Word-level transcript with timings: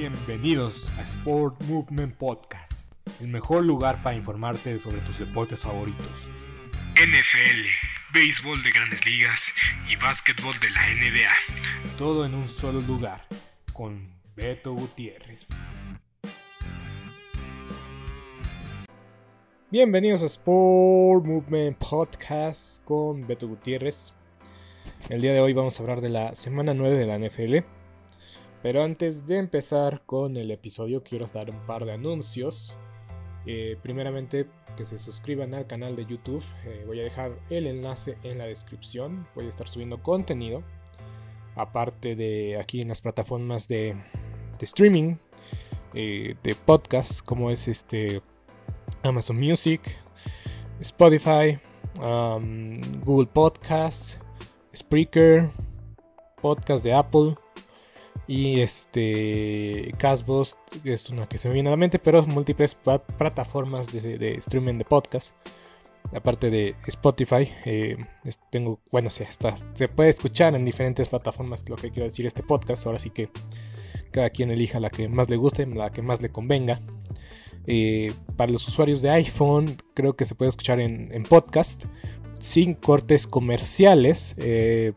Bienvenidos 0.00 0.92
a 0.96 1.02
Sport 1.02 1.60
Movement 1.64 2.14
Podcast, 2.14 2.84
el 3.20 3.26
mejor 3.26 3.64
lugar 3.64 4.00
para 4.00 4.14
informarte 4.14 4.78
sobre 4.78 5.00
tus 5.00 5.18
deportes 5.18 5.64
favoritos. 5.64 6.06
NFL, 6.94 7.66
béisbol 8.14 8.62
de 8.62 8.70
grandes 8.70 9.04
ligas 9.04 9.48
y 9.90 9.96
básquetbol 9.96 10.54
de 10.60 10.70
la 10.70 10.86
NBA. 10.86 11.96
Todo 11.98 12.24
en 12.24 12.36
un 12.36 12.48
solo 12.48 12.80
lugar, 12.80 13.26
con 13.72 14.14
Beto 14.36 14.72
Gutiérrez. 14.72 15.48
Bienvenidos 19.72 20.22
a 20.22 20.26
Sport 20.26 21.24
Movement 21.24 21.76
Podcast 21.76 22.84
con 22.84 23.26
Beto 23.26 23.48
Gutiérrez. 23.48 24.14
El 25.08 25.22
día 25.22 25.32
de 25.32 25.40
hoy 25.40 25.54
vamos 25.54 25.76
a 25.76 25.82
hablar 25.82 26.00
de 26.00 26.10
la 26.10 26.36
semana 26.36 26.72
9 26.72 26.96
de 26.96 27.06
la 27.06 27.18
NFL 27.18 27.77
pero 28.68 28.84
antes 28.84 29.26
de 29.26 29.38
empezar 29.38 30.02
con 30.04 30.36
el 30.36 30.50
episodio, 30.50 31.02
quiero 31.02 31.26
dar 31.26 31.48
un 31.48 31.58
par 31.64 31.86
de 31.86 31.92
anuncios. 31.92 32.76
Eh, 33.46 33.78
primeramente, 33.82 34.46
que 34.76 34.84
se 34.84 34.98
suscriban 34.98 35.54
al 35.54 35.66
canal 35.66 35.96
de 35.96 36.04
YouTube. 36.04 36.44
Eh, 36.66 36.84
voy 36.86 37.00
a 37.00 37.02
dejar 37.02 37.32
el 37.48 37.66
enlace 37.66 38.18
en 38.24 38.36
la 38.36 38.44
descripción. 38.44 39.26
Voy 39.34 39.46
a 39.46 39.48
estar 39.48 39.70
subiendo 39.70 40.02
contenido. 40.02 40.62
Aparte 41.56 42.14
de 42.14 42.58
aquí 42.60 42.82
en 42.82 42.88
las 42.88 43.00
plataformas 43.00 43.68
de, 43.68 43.96
streaming, 44.60 45.16
eh, 45.94 46.34
de 46.42 46.54
podcast, 46.54 47.24
como 47.24 47.50
es 47.50 47.68
este 47.68 48.20
Amazon 49.02 49.40
Music, 49.40 49.80
Spotify, 50.78 51.58
um, 52.02 52.82
Google 53.00 53.30
Podcast, 53.32 54.20
Spreaker, 54.76 55.48
podcast 56.42 56.84
de 56.84 56.92
Apple 56.92 57.34
y 58.28 58.60
este 58.60 59.90
Casbox 59.96 60.58
es 60.84 61.08
una 61.08 61.26
que 61.26 61.38
se 61.38 61.48
me 61.48 61.54
viene 61.54 61.70
a 61.70 61.72
la 61.72 61.78
mente, 61.78 61.98
pero 61.98 62.22
múltiples 62.26 62.74
plataformas 62.74 63.90
de, 63.90 64.34
streaming 64.34 64.74
de 64.74 64.84
podcast. 64.84 65.34
Aparte 66.12 66.50
de 66.50 66.76
Spotify, 66.86 67.50
eh, 67.64 67.96
tengo, 68.50 68.80
bueno, 68.90 69.10
se, 69.10 69.26
se 69.74 69.88
puede 69.88 70.10
escuchar 70.10 70.54
en 70.54 70.64
diferentes 70.64 71.08
plataformas 71.08 71.68
lo 71.68 71.76
que 71.76 71.90
quiero 71.90 72.04
decir 72.04 72.26
este 72.26 72.42
podcast. 72.42 72.86
Ahora 72.86 72.98
sí 72.98 73.10
que 73.10 73.30
cada 74.10 74.28
quien 74.28 74.50
elija 74.50 74.78
la 74.78 74.90
que 74.90 75.08
más 75.08 75.30
le 75.30 75.36
guste, 75.36 75.66
la 75.66 75.90
que 75.90 76.02
más 76.02 76.20
le 76.20 76.28
convenga. 76.28 76.82
Eh, 77.66 78.12
para 78.36 78.52
los 78.52 78.66
usuarios 78.68 79.00
de 79.00 79.10
iPhone, 79.10 79.74
creo 79.94 80.16
que 80.16 80.26
se 80.26 80.34
puede 80.34 80.50
escuchar 80.50 80.80
en, 80.80 81.22
podcast 81.22 81.84
sin 82.40 82.74
cortes 82.74 83.26
comerciales. 83.26 84.34
Eh, 84.38 84.92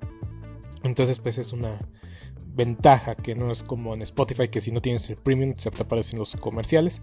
entonces, 0.84 1.20
pues 1.20 1.38
es 1.38 1.54
una, 1.54 1.78
ventaja 2.54 3.16
que 3.16 3.36
no 3.36 3.52
es 3.52 3.64
como 3.64 3.94
en 3.94 4.02
Spotify 4.02 4.48
que 4.50 4.62
si 4.62 4.72
no 4.72 4.82
tienes 4.82 5.10
el 5.10 5.18
premium 5.18 5.54
se 5.58 5.72
te 5.72 5.84
aparecen 5.84 6.20
los 6.20 6.36
comerciales. 6.36 7.02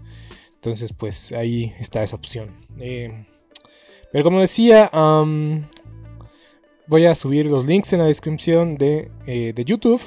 Entonces 0.55 0.93
pues 0.93 1.31
ahí 1.31 1.73
está 1.79 2.03
esa 2.03 2.15
opción. 2.15 2.55
Eh, 2.79 3.25
pero 4.11 4.23
como 4.23 4.41
decía, 4.41 4.89
voy 6.87 7.05
a 7.05 7.15
subir 7.15 7.45
los 7.45 7.65
links 7.65 7.93
en 7.93 7.99
la 7.99 8.05
descripción 8.05 8.75
de, 8.75 9.11
eh, 9.27 9.53
de, 9.55 9.65
YouTube. 9.65 10.01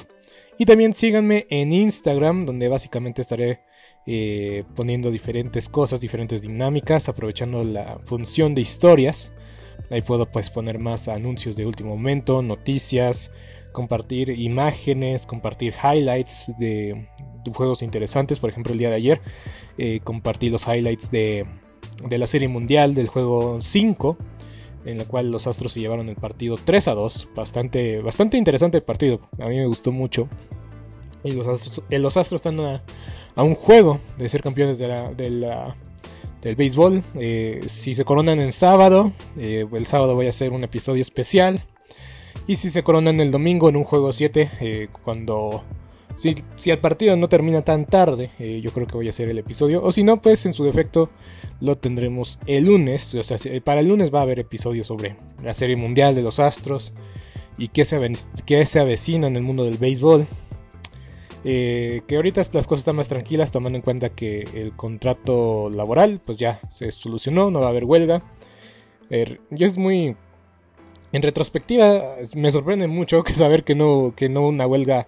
Y 0.57 0.65
también 0.65 0.93
síganme 0.93 1.47
en 1.49 1.71
Instagram 1.71 2.45
donde 2.45 2.67
básicamente 2.67 3.21
estaré 3.21 3.61
eh, 4.05 4.65
poniendo 4.75 5.09
diferentes 5.09 5.69
cosas, 5.69 6.01
diferentes 6.01 6.41
dinámicas, 6.41 7.07
aprovechando 7.07 7.63
la 7.63 7.99
función 8.03 8.53
de 8.53 8.61
historias. 8.61 9.31
Ahí 9.89 10.01
puedo 10.01 10.29
pues 10.29 10.49
poner 10.49 10.77
más 10.77 11.07
anuncios 11.07 11.55
de 11.55 11.65
último 11.65 11.91
momento, 11.91 12.41
noticias, 12.41 13.31
compartir 13.73 14.29
imágenes, 14.29 15.25
compartir 15.25 15.73
highlights 15.83 16.53
de, 16.57 17.09
juegos 17.53 17.81
interesantes. 17.81 18.39
Por 18.39 18.49
ejemplo, 18.49 18.71
el 18.71 18.79
día 18.79 18.89
de 18.89 18.95
ayer 18.95 19.21
eh, 19.77 19.99
compartí 20.01 20.49
los 20.49 20.65
highlights 20.65 21.11
de, 21.11 21.45
la 22.09 22.27
serie 22.27 22.47
mundial 22.47 22.95
del 22.95 23.07
juego 23.07 23.61
5, 23.61 24.17
en 24.85 24.97
la 24.97 25.05
cual 25.05 25.31
los 25.31 25.47
Astros 25.47 25.73
se 25.73 25.81
llevaron 25.81 26.07
el 26.07 26.15
partido 26.15 26.55
3 26.63 26.87
a 26.87 26.93
2. 26.93 27.29
Bastante, 27.35 27.99
bastante 27.99 28.37
interesante 28.37 28.77
el 28.77 28.83
partido, 28.83 29.19
a 29.39 29.47
mí 29.47 29.57
me 29.57 29.65
gustó 29.65 29.91
mucho. 29.91 30.29
Y 31.25 31.31
los 31.31 31.47
Astros, 31.47 31.83
eh, 31.89 31.99
los 31.99 32.15
astros 32.15 32.39
están 32.45 32.59
a, 32.59 32.83
un 33.43 33.55
juego 33.55 33.99
de 34.17 34.29
ser 34.29 34.41
campeones 34.41 34.77
de 34.77 34.87
la, 34.87 35.11
del 35.11 36.55
béisbol. 36.55 37.03
Eh, 37.15 37.61
si 37.67 37.95
se 37.95 38.05
coronan 38.05 38.39
en 38.39 38.51
sábado, 38.51 39.11
el 39.37 39.85
sábado 39.87 40.15
voy 40.15 40.27
a 40.27 40.29
hacer 40.29 40.51
un 40.51 40.63
episodio 40.63 41.01
especial 41.01 41.63
y 42.47 42.55
si 42.55 42.69
se 42.69 42.83
coronan 42.83 43.19
el 43.19 43.31
domingo 43.31 43.69
en 43.69 43.77
un 43.77 43.83
juego 43.83 44.11
7, 44.11 44.51
eh, 44.59 44.87
cuando... 45.03 45.63
Si, 46.15 46.35
si, 46.57 46.69
el 46.69 46.77
partido 46.77 47.15
no 47.15 47.27
termina 47.27 47.63
tan 47.63 47.85
tarde, 47.85 48.29
eh, 48.37 48.61
yo 48.63 48.71
creo 48.71 48.85
que 48.85 48.93
voy 48.93 49.07
a 49.07 49.09
hacer 49.09 49.29
el 49.29 49.39
episodio. 49.39 49.81
O 49.83 49.91
si 49.91 50.03
no, 50.03 50.21
pues 50.21 50.45
en 50.45 50.53
su 50.53 50.63
defecto 50.63 51.09
lo 51.59 51.75
tendremos 51.77 52.37
el 52.45 52.65
lunes. 52.65 53.15
O 53.15 53.23
sea, 53.23 53.37
para 53.63 53.79
el 53.79 53.87
lunes 53.87 54.13
va 54.13 54.19
a 54.19 54.23
haber 54.23 54.39
episodio 54.39 54.83
sobre 54.83 55.15
la 55.41 55.55
Serie 55.55 55.75
Mundial 55.75 56.13
de 56.13 56.21
los 56.21 56.37
Astros 56.37 56.93
y 57.57 57.69
qué 57.69 57.83
se, 57.83 57.99
qué 58.45 58.63
se 58.67 58.79
avecina 58.79 59.25
en 59.25 59.35
el 59.35 59.41
mundo 59.41 59.63
del 59.63 59.79
béisbol. 59.79 60.27
Eh, 61.45 62.03
que 62.07 62.15
ahorita 62.15 62.41
las 62.53 62.67
cosas 62.67 62.81
están 62.81 62.95
más 62.95 63.07
tranquilas 63.07 63.51
tomando 63.51 63.77
en 63.77 63.81
cuenta 63.81 64.09
que 64.09 64.47
el 64.53 64.73
contrato 64.75 65.71
laboral 65.71 66.21
pues 66.23 66.37
ya 66.37 66.61
se 66.69 66.91
solucionó, 66.91 67.49
no 67.49 67.59
va 67.59 67.65
a 67.65 67.69
haber 67.69 67.85
huelga. 67.85 68.21
yo 69.49 69.65
es 69.65 69.79
muy 69.79 70.15
en 71.13 71.21
retrospectiva, 71.21 72.15
me 72.35 72.49
sorprende 72.49 72.87
mucho 72.87 73.23
que 73.23 73.33
saber 73.33 73.63
que 73.63 73.75
no, 73.75 74.13
que 74.17 74.29
no 74.29 74.47
una 74.47 74.65
huelga 74.65 75.07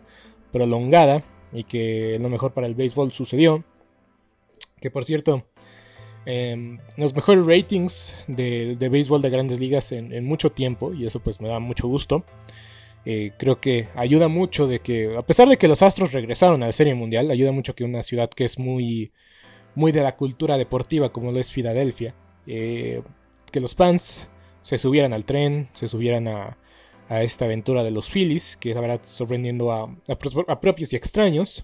prolongada 0.52 1.24
y 1.52 1.64
que 1.64 2.18
lo 2.22 2.30
mejor 2.30 2.54
para 2.54 2.68
el 2.68 2.76
béisbol 2.76 3.12
sucedió. 3.12 3.64
Que 4.80 4.92
por 4.92 5.04
cierto, 5.04 5.48
em, 6.28 6.78
los 6.96 7.16
mejores 7.16 7.48
ratings 7.48 8.16
de, 8.28 8.78
béisbol 8.80 9.24
de 9.24 9.32
grandes 9.32 9.60
ligas 9.60 9.92
en, 9.92 10.24
mucho 10.26 10.52
tiempo, 10.52 10.94
y 10.94 11.08
eso 11.08 11.22
pues 11.22 11.42
me 11.42 11.48
da 11.48 11.60
mucho 11.60 11.88
gusto. 11.88 12.24
Eh, 13.06 13.32
creo 13.40 13.60
que 13.60 13.88
ayuda 13.96 14.28
mucho 14.28 14.68
de 14.68 14.82
que, 14.82 15.16
a 15.18 15.24
pesar 15.24 15.50
de 15.50 15.58
que 15.58 15.68
los 15.68 15.82
Astros 15.82 16.12
regresaron 16.12 16.62
a 16.62 16.68
la 16.68 16.72
Serie 16.72 16.94
Mundial, 16.94 17.32
ayuda 17.32 17.52
mucho 17.52 17.74
que 17.74 17.84
una 17.84 18.04
ciudad 18.04 18.30
que 18.30 18.46
es 18.46 18.60
muy, 18.60 19.12
muy 19.74 19.92
de 19.92 20.04
la 20.04 20.16
cultura 20.16 20.58
deportiva 20.58 21.12
como 21.12 21.32
lo 21.32 21.40
es 21.40 21.52
Filadelfia, 21.52 22.14
eh, 22.46 23.02
que 23.52 23.60
los 23.60 23.74
fans 23.74 24.28
se 24.66 24.80
subieran 24.80 25.14
al 25.14 25.26
tren, 25.26 25.70
se 25.74 25.88
subieran 25.88 26.28
a, 26.28 26.58
esta 27.08 27.46
aventura 27.46 27.84
de 27.84 27.92
los 27.92 28.10
Phillies, 28.10 28.58
que 28.58 28.74
la 28.74 28.82
verdad 28.82 29.00
sorprendiendo 29.04 29.72
a, 29.72 29.96
propios 30.60 30.92
y 30.92 30.96
extraños. 30.96 31.64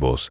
nuevos 0.00 0.30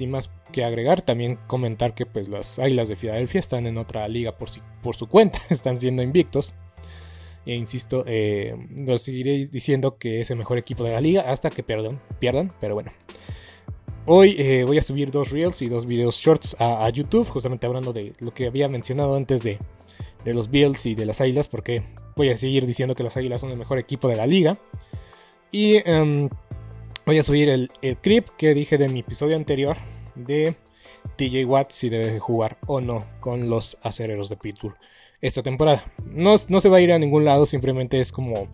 Sin 0.00 0.10
más 0.10 0.30
que 0.50 0.64
agregar, 0.64 1.02
también 1.02 1.38
comentar 1.46 1.92
que 1.94 2.06
pues 2.06 2.26
las 2.26 2.58
Águilas 2.58 2.88
de 2.88 2.96
Filadelfia 2.96 3.38
están 3.38 3.66
en 3.66 3.76
otra 3.76 4.08
liga 4.08 4.38
por, 4.38 4.48
si, 4.48 4.62
por 4.82 4.96
su 4.96 5.08
cuenta, 5.08 5.38
están 5.50 5.78
siendo 5.78 6.02
invictos. 6.02 6.54
E 7.44 7.54
insisto, 7.54 8.04
eh, 8.06 8.56
lo 8.78 8.96
seguiré 8.96 9.46
diciendo 9.48 9.98
que 9.98 10.22
es 10.22 10.30
el 10.30 10.38
mejor 10.38 10.56
equipo 10.56 10.84
de 10.84 10.92
la 10.92 11.02
liga 11.02 11.30
hasta 11.30 11.50
que 11.50 11.62
pierdan, 11.62 12.00
pierdan 12.18 12.50
pero 12.62 12.72
bueno. 12.72 12.92
Hoy 14.06 14.36
eh, 14.38 14.64
voy 14.66 14.78
a 14.78 14.82
subir 14.82 15.10
dos 15.10 15.32
reels 15.32 15.60
y 15.60 15.68
dos 15.68 15.84
videos 15.84 16.16
shorts 16.16 16.56
a, 16.58 16.88
YouTube, 16.88 17.28
justamente 17.28 17.66
hablando 17.66 17.92
de 17.92 18.14
lo 18.20 18.32
que 18.32 18.46
había 18.46 18.70
mencionado 18.70 19.16
antes 19.16 19.42
de, 19.42 19.58
de 20.24 20.32
los 20.32 20.50
Bills 20.50 20.86
y 20.86 20.94
de 20.94 21.04
las 21.04 21.20
Águilas, 21.20 21.46
porque 21.46 21.82
voy 22.16 22.30
a 22.30 22.38
seguir 22.38 22.64
diciendo 22.64 22.94
que 22.94 23.02
las 23.02 23.18
Águilas 23.18 23.42
son 23.42 23.50
el 23.50 23.58
mejor 23.58 23.78
equipo 23.78 24.08
de 24.08 24.16
la 24.16 24.26
liga. 24.26 24.56
Y 25.52 25.86
um, 25.86 26.30
voy 27.10 27.18
a 27.18 27.24
subir 27.24 27.48
el, 27.48 27.68
clip 28.00 28.28
que 28.38 28.54
dije 28.54 28.78
de 28.78 28.88
mi 28.88 29.00
episodio 29.00 29.34
anterior 29.34 29.76
de 30.14 30.54
TJ 31.16 31.44
Watt 31.44 31.72
si 31.72 31.88
debe 31.88 32.20
jugar 32.20 32.56
o 32.68 32.80
no 32.80 33.04
con 33.18 33.50
los 33.50 33.78
acereros 33.82 34.28
de 34.28 34.36
Pittsburgh 34.36 34.76
esta 35.20 35.42
temporada. 35.42 35.92
No, 36.04 36.36
no, 36.46 36.60
se 36.60 36.68
va 36.68 36.76
a 36.76 36.80
ir 36.80 36.92
a 36.92 37.00
ningún 37.00 37.24
lado, 37.24 37.46
simplemente 37.46 37.98
es 37.98 38.12
como 38.12 38.46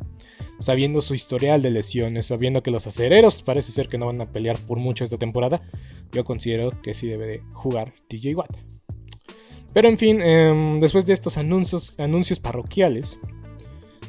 sabiendo 0.58 1.02
su 1.02 1.12
historial 1.12 1.60
de 1.60 1.70
lesiones, 1.70 2.24
sabiendo 2.24 2.62
que 2.62 2.70
los 2.70 2.86
acereros 2.86 3.42
parece 3.42 3.72
ser 3.72 3.88
que 3.88 3.98
no 3.98 4.06
van 4.06 4.22
a 4.22 4.32
pelear 4.32 4.56
por 4.56 4.78
mucho 4.78 5.04
esta 5.04 5.18
temporada. 5.18 5.60
Yo 6.12 6.24
considero 6.24 6.70
que 6.80 6.94
sí 6.94 7.08
debe 7.08 7.26
de 7.26 7.42
jugar 7.52 7.92
TJ 8.08 8.36
Watt. 8.36 8.56
Pero 9.74 9.88
en 9.90 9.98
fin, 9.98 10.22
eh, 10.22 10.78
después 10.80 11.04
de 11.04 11.12
estos 11.12 11.36
anuncios, 11.36 11.94
anuncios 11.98 12.40
parroquiales, 12.40 13.18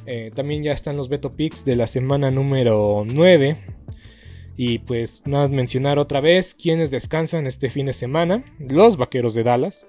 eh, 0.05 0.31
también 0.33 0.63
ya 0.63 0.71
están 0.71 0.95
los 0.95 1.09
Beto 1.09 1.31
Picks 1.31 1.65
de 1.65 1.75
la 1.75 1.85
semana 1.85 2.31
número 2.31 3.03
9. 3.05 3.76
Y 4.59 4.79
pues 4.79 5.21
nada, 5.23 5.47
mencionar 5.47 5.99
otra 5.99 6.19
vez 6.19 6.55
quienes 6.55 6.89
descansan 6.89 7.45
este 7.45 7.69
fin 7.69 7.85
de 7.85 7.93
semana. 7.93 8.43
Los 8.57 8.97
Vaqueros 8.97 9.35
de 9.35 9.43
Dallas, 9.43 9.85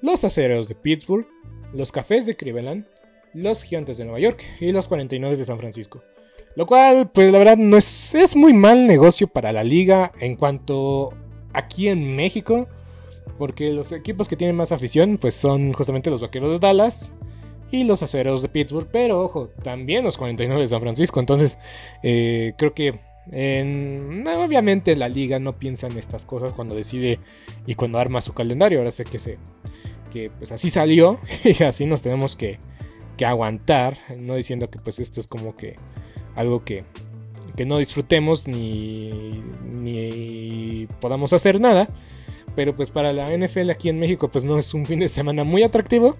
los 0.00 0.22
Acereros 0.22 0.68
de 0.68 0.76
Pittsburgh, 0.76 1.26
los 1.74 1.90
Cafés 1.90 2.24
de 2.24 2.36
Cleveland, 2.36 2.86
los 3.34 3.64
Gigantes 3.64 3.98
de 3.98 4.04
Nueva 4.04 4.20
York 4.20 4.44
y 4.60 4.70
los 4.70 4.86
49 4.86 5.36
de 5.36 5.44
San 5.44 5.58
Francisco. 5.58 6.04
Lo 6.54 6.66
cual, 6.66 7.10
pues 7.12 7.32
la 7.32 7.38
verdad, 7.38 7.56
no 7.56 7.76
es, 7.76 8.14
es 8.14 8.36
muy 8.36 8.52
mal 8.52 8.86
negocio 8.86 9.26
para 9.26 9.50
la 9.50 9.64
liga 9.64 10.12
en 10.20 10.36
cuanto 10.36 11.14
aquí 11.52 11.88
en 11.88 12.14
México. 12.14 12.68
Porque 13.38 13.70
los 13.70 13.90
equipos 13.90 14.28
que 14.28 14.36
tienen 14.36 14.54
más 14.54 14.70
afición, 14.70 15.18
pues 15.18 15.34
son 15.34 15.72
justamente 15.72 16.10
los 16.10 16.20
Vaqueros 16.20 16.52
de 16.52 16.58
Dallas 16.60 17.12
y 17.72 17.82
los 17.82 18.02
Acereros 18.02 18.42
de 18.42 18.48
Pittsburgh. 18.48 18.88
Pero 18.92 19.20
ojo, 19.20 19.48
también 19.64 20.04
los 20.04 20.16
49 20.16 20.62
de 20.62 20.68
San 20.68 20.80
Francisco. 20.80 21.18
Entonces, 21.18 21.58
eh, 22.04 22.52
creo 22.56 22.74
que 22.74 23.00
en, 23.30 24.26
obviamente 24.26 24.96
la 24.96 25.08
liga 25.08 25.38
no 25.38 25.52
piensa 25.52 25.86
en 25.86 25.96
estas 25.96 26.26
cosas 26.26 26.54
cuando 26.54 26.74
decide 26.74 27.20
y 27.66 27.74
cuando 27.74 27.98
arma 27.98 28.20
su 28.20 28.32
calendario. 28.32 28.78
Ahora 28.78 28.90
sé 28.90 29.04
que 29.04 29.18
se 29.18 29.38
que 30.10 30.30
pues 30.30 30.52
así 30.52 30.70
salió 30.70 31.18
y 31.44 31.62
así 31.62 31.86
nos 31.86 32.02
tenemos 32.02 32.36
que, 32.36 32.58
que, 33.16 33.24
aguantar, 33.24 33.96
no 34.18 34.34
diciendo 34.34 34.70
que 34.70 34.78
pues 34.78 34.98
esto 34.98 35.20
es 35.20 35.26
como 35.26 35.56
que 35.56 35.76
algo 36.34 36.64
que, 36.64 36.84
que 37.56 37.64
no 37.64 37.78
disfrutemos 37.78 38.46
ni, 38.46 39.42
ni 39.72 40.86
podamos 41.00 41.32
hacer 41.32 41.60
nada. 41.60 41.88
Pero 42.54 42.76
pues 42.76 42.90
para 42.90 43.14
la 43.14 43.34
NFL 43.34 43.70
aquí 43.70 43.88
en 43.88 43.98
México 43.98 44.30
pues 44.30 44.44
no 44.44 44.58
es 44.58 44.74
un 44.74 44.84
fin 44.84 44.98
de 44.98 45.08
semana 45.08 45.44
muy 45.44 45.62
atractivo. 45.62 46.16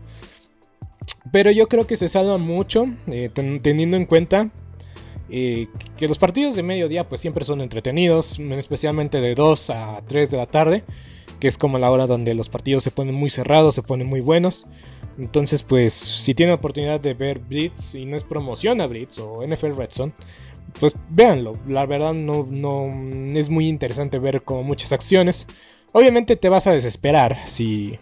Pero 1.31 1.51
yo 1.51 1.69
creo 1.69 1.87
que 1.87 1.97
se 1.97 2.09
salva 2.09 2.39
mucho 2.39 2.87
eh, 3.09 3.29
teniendo 3.63 3.97
en 3.97 4.07
cuenta 4.07 4.51
eh, 5.35 5.69
que 5.97 6.09
los 6.09 6.19
partidos 6.19 6.55
de 6.55 6.63
mediodía 6.63 7.09
pues 7.09 7.23
siempre 7.23 7.47
son 7.47 7.63
entretenidos, 7.63 8.39
especialmente 8.39 9.19
de 9.19 9.35
2 9.35 9.71
a 9.71 10.03
3 10.07 10.31
de 10.31 10.37
la 10.37 10.45
tarde, 10.45 10.85
que 11.41 11.49
es 11.49 11.57
como 11.57 11.79
la 11.79 11.91
hora 11.91 12.07
donde 12.07 12.35
los 12.35 12.51
partidos 12.51 12.85
se 12.85 12.91
ponen 12.91 13.15
muy 13.15 13.31
cerrados, 13.31 13.75
se 13.75 13.83
ponen 13.83 14.07
muy 14.07 14.21
buenos. 14.21 14.67
Entonces 15.17 15.63
pues 15.63 15.95
si 15.95 16.35
tienen 16.35 16.55
oportunidad 16.55 17.01
de 17.01 17.15
ver 17.15 17.39
Blitz 17.39 17.95
y 17.95 18.05
no 18.05 18.15
es 18.15 18.25
promoción 18.25 18.83
a 18.83 18.87
Blitz 18.87 19.19
o 19.21 19.43
NFL 19.47 19.75
Red 19.75 19.91
Zone, 19.93 20.13
pues 20.79 20.97
véanlo. 21.09 21.55
La 21.67 21.87
verdad 21.87 22.13
no, 22.13 22.47
no 22.47 22.93
es 23.35 23.49
muy 23.49 23.69
interesante 23.69 24.19
ver 24.19 24.43
como 24.43 24.63
muchas 24.63 24.93
acciones. 24.93 25.47
Obviamente 25.93 26.37
te 26.37 26.51
vas 26.51 26.67
a 26.67 26.73
desesperar 26.73 27.39
si, 27.47 27.99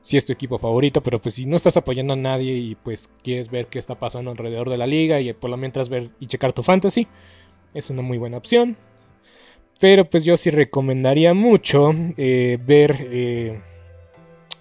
si 0.00 0.16
es 0.16 0.24
tu 0.24 0.32
equipo 0.32 0.58
favorito, 0.58 1.02
pero 1.02 1.20
pues 1.20 1.34
si 1.34 1.46
no 1.46 1.56
estás 1.56 1.76
apoyando 1.76 2.14
a 2.14 2.16
nadie 2.16 2.54
y 2.54 2.74
pues 2.74 3.10
quieres 3.22 3.50
ver 3.50 3.66
qué 3.66 3.78
está 3.78 3.98
pasando 3.98 4.30
alrededor 4.30 4.70
de 4.70 4.78
la 4.78 4.86
liga 4.86 5.20
y 5.20 5.32
por 5.32 5.50
lo 5.50 5.56
mientras 5.56 5.88
ver 5.88 6.10
y 6.20 6.26
checar 6.26 6.52
tu 6.52 6.62
fantasy, 6.62 7.06
es 7.74 7.90
una 7.90 8.02
muy 8.02 8.18
buena 8.18 8.38
opción. 8.38 8.76
Pero 9.78 10.04
pues 10.08 10.24
yo 10.24 10.36
sí 10.36 10.50
recomendaría 10.50 11.34
mucho 11.34 11.92
eh, 12.16 12.58
ver 12.64 12.96
eh, 13.10 13.60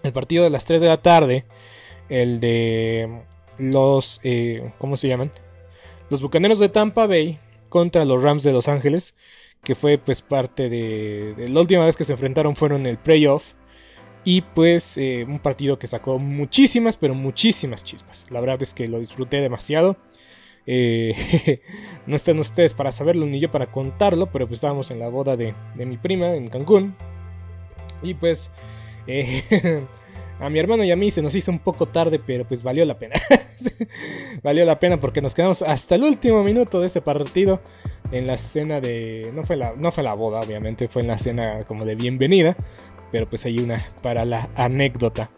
el 0.03 0.13
partido 0.13 0.43
de 0.43 0.49
las 0.49 0.65
3 0.65 0.81
de 0.81 0.87
la 0.87 1.01
tarde, 1.01 1.45
el 2.07 2.39
de 2.39 3.23
los, 3.57 4.19
eh, 4.23 4.71
¿cómo 4.77 4.97
se 4.97 5.09
llaman? 5.09 5.31
Los 6.09 6.21
Bucaneros 6.21 6.59
de 6.59 6.69
Tampa 6.69 7.05
Bay 7.05 7.37
contra 7.67 8.05
los 8.05 8.21
Rams 8.23 8.43
de 8.43 8.53
Los 8.53 8.67
Ángeles, 8.67 9.15
que 9.63 9.75
fue 9.75 9.97
pues 9.97 10.21
parte 10.21 10.69
de, 10.69 11.33
de 11.35 11.49
la 11.49 11.59
última 11.59 11.85
vez 11.85 11.97
que 11.97 12.05
se 12.05 12.13
enfrentaron 12.13 12.55
fueron 12.55 12.85
el 12.85 12.97
playoff 12.97 13.53
y 14.23 14.41
pues 14.41 14.97
eh, 14.97 15.25
un 15.27 15.39
partido 15.39 15.79
que 15.79 15.87
sacó 15.87 16.19
muchísimas, 16.19 16.97
pero 16.97 17.15
muchísimas 17.15 17.83
chispas. 17.83 18.25
La 18.29 18.39
verdad 18.39 18.61
es 18.61 18.73
que 18.73 18.87
lo 18.87 18.99
disfruté 18.99 19.41
demasiado. 19.41 19.97
Eh, 20.65 21.61
no 22.05 22.15
están 22.15 22.39
ustedes 22.39 22.73
para 22.73 22.91
saberlo 22.91 23.25
ni 23.25 23.39
yo 23.39 23.51
para 23.51 23.71
contarlo, 23.71 24.27
pero 24.31 24.47
pues 24.47 24.57
estábamos 24.57 24.91
en 24.91 24.99
la 24.99 25.09
boda 25.09 25.35
de, 25.35 25.55
de 25.75 25.85
mi 25.85 25.97
prima 25.97 26.35
en 26.35 26.49
Cancún. 26.49 26.95
Y 28.01 28.13
pues 28.13 28.49
eh, 29.07 29.43
a 30.39 30.49
mi 30.49 30.59
hermano 30.59 30.83
y 30.83 30.91
a 30.91 30.95
mí 30.95 31.11
se 31.11 31.21
nos 31.21 31.33
hizo 31.35 31.51
un 31.51 31.59
poco 31.59 31.87
tarde, 31.87 32.19
pero 32.19 32.45
pues 32.47 32.61
valió 32.61 32.85
la 32.85 32.99
pena. 32.99 33.15
valió 34.43 34.65
la 34.65 34.79
pena 34.79 34.99
porque 34.99 35.21
nos 35.21 35.33
quedamos 35.33 35.61
hasta 35.61 35.95
el 35.95 36.03
último 36.03 36.43
minuto 36.43 36.79
de 36.79 36.87
ese 36.87 37.01
partido 37.01 37.61
en 38.11 38.27
la 38.27 38.37
cena 38.37 38.79
de... 38.79 39.31
No 39.33 39.43
fue 39.43 39.57
la, 39.57 39.73
no 39.75 39.91
fue 39.91 40.03
la 40.03 40.13
boda, 40.13 40.39
obviamente, 40.39 40.87
fue 40.87 41.01
en 41.01 41.07
la 41.07 41.17
cena 41.17 41.63
como 41.67 41.85
de 41.85 41.95
bienvenida 41.95 42.55
pero 43.11 43.29
pues 43.29 43.45
hay 43.45 43.59
una 43.59 43.85
para 44.01 44.25
la 44.25 44.49
anécdota. 44.55 45.29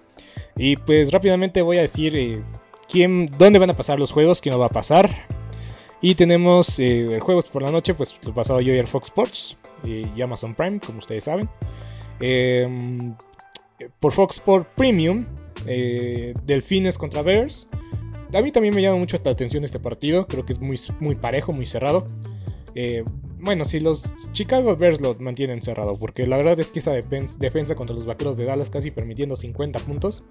Y 0.57 0.75
pues 0.77 1.11
rápidamente 1.11 1.61
voy 1.61 1.77
a 1.77 1.81
decir 1.81 2.15
eh, 2.15 2.43
quién, 2.89 3.27
dónde 3.37 3.59
van 3.59 3.69
a 3.69 3.73
pasar 3.73 3.99
los 3.99 4.11
juegos, 4.11 4.41
quién 4.41 4.53
no 4.53 4.59
va 4.59 4.67
a 4.67 4.69
pasar. 4.69 5.09
Y 6.01 6.15
tenemos 6.15 6.79
eh, 6.79 7.19
juegos 7.21 7.45
por 7.45 7.61
la 7.61 7.71
noche, 7.71 7.93
pues 7.93 8.17
lo 8.23 8.33
pasado 8.33 8.59
yo 8.61 8.73
y 8.73 8.77
el 8.77 8.87
Fox 8.87 9.07
Sports. 9.07 9.57
y 9.83 10.21
Amazon 10.21 10.55
Prime, 10.55 10.79
como 10.79 10.99
ustedes 10.99 11.23
saben. 11.23 11.49
Em, 12.19 13.15
por 13.99 14.11
Fox 14.11 14.35
Sport 14.35 14.67
Premium, 14.75 15.25
Delfines 16.45 16.97
contra 16.97 17.21
Bears. 17.21 17.67
A 18.33 18.41
mí 18.41 18.51
también 18.51 18.73
me 18.73 18.81
llama 18.81 18.97
mucho 18.97 19.17
la 19.23 19.31
atención 19.31 19.63
este 19.63 19.79
partido, 19.79 20.25
creo 20.25 20.45
que 20.45 20.53
es 20.53 20.59
muy, 20.59 20.79
muy 20.99 21.15
parejo, 21.15 21.53
muy 21.53 21.65
cerrado. 21.65 22.07
Bueno, 23.41 23.65
si 23.65 23.79
los 23.79 24.13
Chicago 24.31 24.75
Bears 24.75 25.01
lo 25.01 25.15
mantienen 25.19 25.61
cerrado, 25.61 25.97
porque 25.97 26.27
la 26.27 26.37
verdad 26.37 26.59
es 26.59 26.71
que 26.71 26.79
esa 26.79 26.91
defensa 26.91 27.75
contra 27.75 27.95
los 27.95 28.05
vaqueros 28.05 28.37
de 28.37 28.45
Dallas 28.45 28.69
casi 28.69 28.91
permitiendo 28.91 29.35
50 29.35 29.79
puntos, 29.79 30.25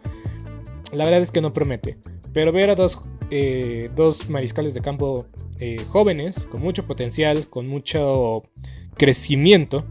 la 0.93 1.05
verdad 1.05 1.23
es 1.23 1.31
que 1.31 1.41
no 1.41 1.53
promete. 1.53 1.99
Pero 2.33 2.53
ver 2.53 2.71
a 2.71 2.75
dos, 2.75 3.01
eh, 3.31 3.91
dos 3.95 4.31
mariscales 4.31 4.75
de 4.75 4.81
campo 4.81 5.27
eh, 5.59 5.77
jóvenes, 5.89 6.47
con 6.47 6.63
mucho 6.63 6.87
potencial, 6.87 7.47
con 7.49 7.67
mucho 7.67 8.45
crecimiento, 8.97 9.85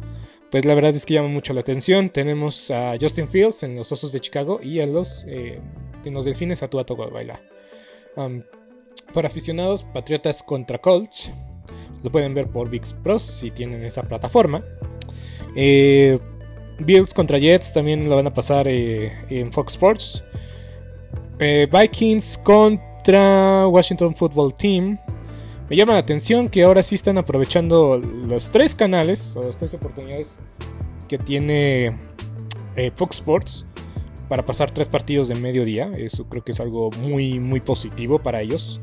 pues 0.51 0.65
la 0.65 0.73
verdad 0.73 0.95
es 0.95 1.05
que 1.05 1.13
llama 1.13 1.29
mucho 1.29 1.53
la 1.53 1.61
atención. 1.61 2.09
Tenemos 2.09 2.71
a 2.71 2.95
Justin 2.99 3.27
Fields 3.27 3.63
en 3.63 3.75
los 3.75 3.91
Osos 3.91 4.11
de 4.11 4.19
Chicago 4.19 4.59
y 4.63 4.79
a 4.79 4.87
los, 4.87 5.25
eh, 5.27 5.59
en 6.05 6.13
los 6.13 6.25
Delfines 6.25 6.63
a 6.63 6.69
Tuato 6.69 6.97
para 9.13 9.27
aficionados, 9.27 9.83
Patriotas 9.83 10.43
contra 10.43 10.79
Colts. 10.79 11.31
Lo 12.03 12.11
pueden 12.11 12.33
ver 12.33 12.47
por 12.47 12.69
VIX 12.69 12.93
Pros 12.93 13.21
si 13.21 13.51
tienen 13.51 13.83
esa 13.83 14.03
plataforma. 14.03 14.63
Bills 16.79 17.13
contra 17.13 17.37
Jets 17.37 17.73
también 17.73 18.09
lo 18.09 18.15
van 18.15 18.27
a 18.27 18.33
pasar 18.33 18.67
en 18.67 19.51
Fox 19.51 19.73
Sports. 19.73 20.23
Eh, 21.39 21.67
Vikings 21.71 22.37
contra 22.43 23.67
Washington 23.67 24.15
Football 24.15 24.53
Team. 24.53 24.99
Me 25.69 25.75
llama 25.75 25.93
la 25.93 25.99
atención 25.99 26.49
que 26.49 26.63
ahora 26.63 26.83
sí 26.83 26.95
están 26.95 27.17
aprovechando 27.17 27.97
los 27.97 28.49
tres 28.49 28.75
canales 28.75 29.33
o 29.35 29.43
las 29.43 29.57
tres 29.57 29.73
oportunidades 29.73 30.39
que 31.07 31.17
tiene 31.17 31.97
eh, 32.75 32.91
Fox 32.95 33.17
Sports 33.17 33.65
para 34.27 34.45
pasar 34.45 34.71
tres 34.71 34.87
partidos 34.87 35.27
de 35.27 35.35
mediodía. 35.35 35.91
Eso 35.95 36.25
creo 36.25 36.43
que 36.43 36.51
es 36.51 36.59
algo 36.59 36.89
muy, 37.01 37.39
muy 37.39 37.61
positivo 37.61 38.19
para 38.19 38.41
ellos. 38.41 38.81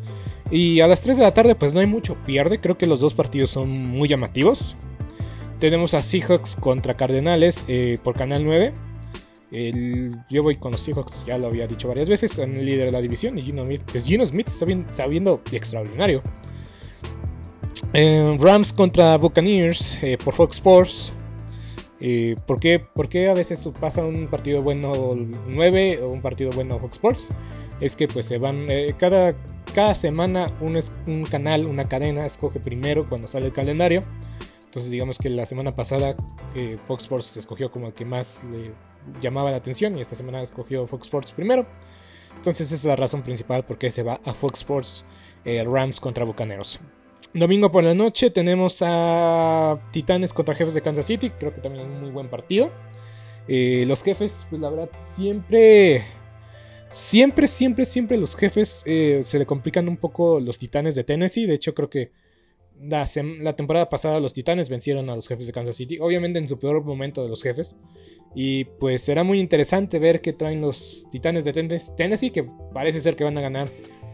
Y 0.51 0.81
a 0.81 0.87
las 0.87 1.03
3 1.03 1.17
de 1.17 1.23
la 1.23 1.33
tarde, 1.33 1.55
pues 1.55 1.73
no 1.73 1.81
hay 1.81 1.87
mucho 1.87 2.17
pierde. 2.27 2.61
Creo 2.61 2.79
que 2.79 2.87
los 2.87 3.01
dos 3.01 3.15
partidos 3.15 3.51
son 3.51 3.69
muy 3.71 4.09
llamativos. 4.09 4.77
Tenemos 5.59 5.95
a 5.95 6.03
Seahawks 6.03 6.57
contra 6.57 6.95
Cardenales 6.95 7.65
eh, 7.69 7.99
por 8.03 8.15
Canal 8.15 8.45
9 8.45 8.73
yo 10.29 10.43
voy 10.43 10.57
con 10.57 10.73
los 10.73 10.83
Seahawks, 10.83 11.25
ya 11.25 11.39
lo 11.39 11.47
había 11.47 11.67
dicho 11.67 11.89
varias 11.89 12.09
veces, 12.09 12.39
en 12.39 12.57
el 12.57 12.67
líder 12.67 12.87
de 12.87 12.93
la 12.93 13.01
división. 13.01 13.39
Y 13.39 13.43
Gino 13.43 13.65
Smith, 13.65 13.83
pues 13.91 14.05
Gino 14.05 14.27
Smith 14.27 14.49
está, 14.49 15.07
viendo 15.07 15.41
extraordinario. 15.53 16.23
Eh, 17.93 18.37
Rams 18.39 18.73
contra 18.73 19.17
Buccaneers 19.17 20.03
eh, 20.03 20.19
por 20.23 20.35
Fox 20.35 20.57
Sports. 20.57 21.13
Eh, 22.01 22.37
¿por, 22.47 22.61
qué, 22.61 23.29
a 23.29 23.35
veces 23.35 23.67
pasa 23.81 24.05
un 24.05 24.27
partido 24.27 24.61
bueno 24.61 24.93
9 25.49 26.01
o 26.03 26.09
un 26.09 26.21
partido 26.21 26.51
bueno 26.51 26.79
Fox 26.79 26.97
Sports? 26.97 27.31
Es 27.81 27.97
que 27.97 28.09
pues 28.09 28.27
se 28.27 28.39
van 28.39 28.67
cada, 28.99 29.35
cada 29.77 29.95
semana 29.95 30.51
un, 30.63 30.81
un 31.07 31.25
canal, 31.27 31.67
una 31.67 31.87
cadena 31.87 32.25
escoge 32.25 32.61
primero 32.61 33.07
cuando 33.11 33.29
sale 33.29 33.45
el 33.45 33.53
calendario. 33.53 34.03
Entonces 34.65 34.91
digamos 34.91 35.19
que 35.19 35.29
la 35.29 35.45
semana 35.45 35.71
pasada 35.73 36.17
Fox 36.87 37.03
Sports 37.03 37.37
escogió 37.37 37.71
como 37.71 37.89
el 37.89 37.93
que 37.93 38.07
más 38.07 38.43
le 38.51 38.73
llamaba 39.21 39.51
la 39.51 39.59
atención 39.59 39.99
y 39.99 40.01
esta 40.01 40.15
semana 40.15 40.41
escogió 40.41 40.87
Fox 40.87 41.03
Sports 41.09 41.33
primero. 41.33 41.67
Entonces 42.37 42.73
esa 42.73 42.75
es 42.75 42.85
la 42.87 42.97
razón 42.97 43.23
principal 43.23 43.67
por 43.67 43.77
qué 43.77 43.91
se 43.91 44.03
va 44.03 44.19
a 44.25 44.33
Fox 44.33 44.61
Sports 44.61 45.05
eh, 45.45 45.63
Rams 45.63 46.01
contra 46.01 46.25
Bucaneros. 46.25 46.81
Domingo 47.35 47.71
por 47.71 47.85
la 47.85 47.93
noche 47.93 48.31
tenemos 48.31 48.79
a 48.81 49.79
Titanes 49.93 50.33
contra 50.33 50.55
Jefes 50.55 50.73
de 50.73 50.81
Kansas 50.81 51.05
City. 51.05 51.29
Creo 51.39 51.55
que 51.55 51.61
también 51.61 51.85
un 51.85 52.01
muy 52.01 52.11
buen 52.13 52.31
partido. 52.31 52.71
Eh, 53.47 53.85
los 53.87 54.03
jefes, 54.03 54.47
pues 54.49 54.63
la 54.63 54.71
verdad, 54.71 54.89
siempre... 54.97 56.03
Siempre, 56.91 57.49
siempre, 57.49 57.85
siempre 57.85 58.17
los 58.17 58.37
jefes 58.37 58.83
eh, 58.87 59.21
se 59.25 59.39
le 59.39 59.47
complican 59.47 59.89
un 59.89 59.97
poco 59.97 60.41
los 60.41 60.59
titanes 60.59 60.95
de 60.95 61.05
Tennessee. 61.05 61.47
De 61.47 61.55
hecho, 61.55 61.75
creo 61.75 61.91
que 61.91 62.13
la, 62.81 63.57
temporada 63.57 63.89
pasada 63.89 64.21
los 64.21 64.33
Titanes 64.33 64.69
vencieron 64.69 65.09
a 65.11 65.15
los 65.15 65.29
jefes 65.29 65.47
de 65.47 65.53
Kansas 65.53 65.77
City, 65.77 65.99
obviamente 65.99 66.39
en 66.39 66.49
su 66.49 66.59
peor 66.59 66.83
momento 66.85 67.23
de 67.23 67.29
los 67.29 67.43
jefes. 67.43 67.77
Y 68.35 68.65
pues 68.65 69.03
será 69.03 69.25
muy 69.25 69.39
interesante 69.41 69.99
ver 69.99 70.21
qué 70.21 70.33
traen 70.33 70.61
los 70.61 71.07
Titanes 71.11 71.45
de 71.45 71.53
Tennessee, 71.97 72.31
que 72.31 72.47
parece 72.75 73.01
ser 73.01 73.17
que 73.17 73.25
van 73.25 73.39
a 73.39 73.41
ganar 73.41 73.69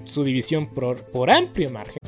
su 0.04 0.24
división 0.24 0.72
por, 0.72 1.30
amplio 1.30 1.70
margen. 1.70 1.96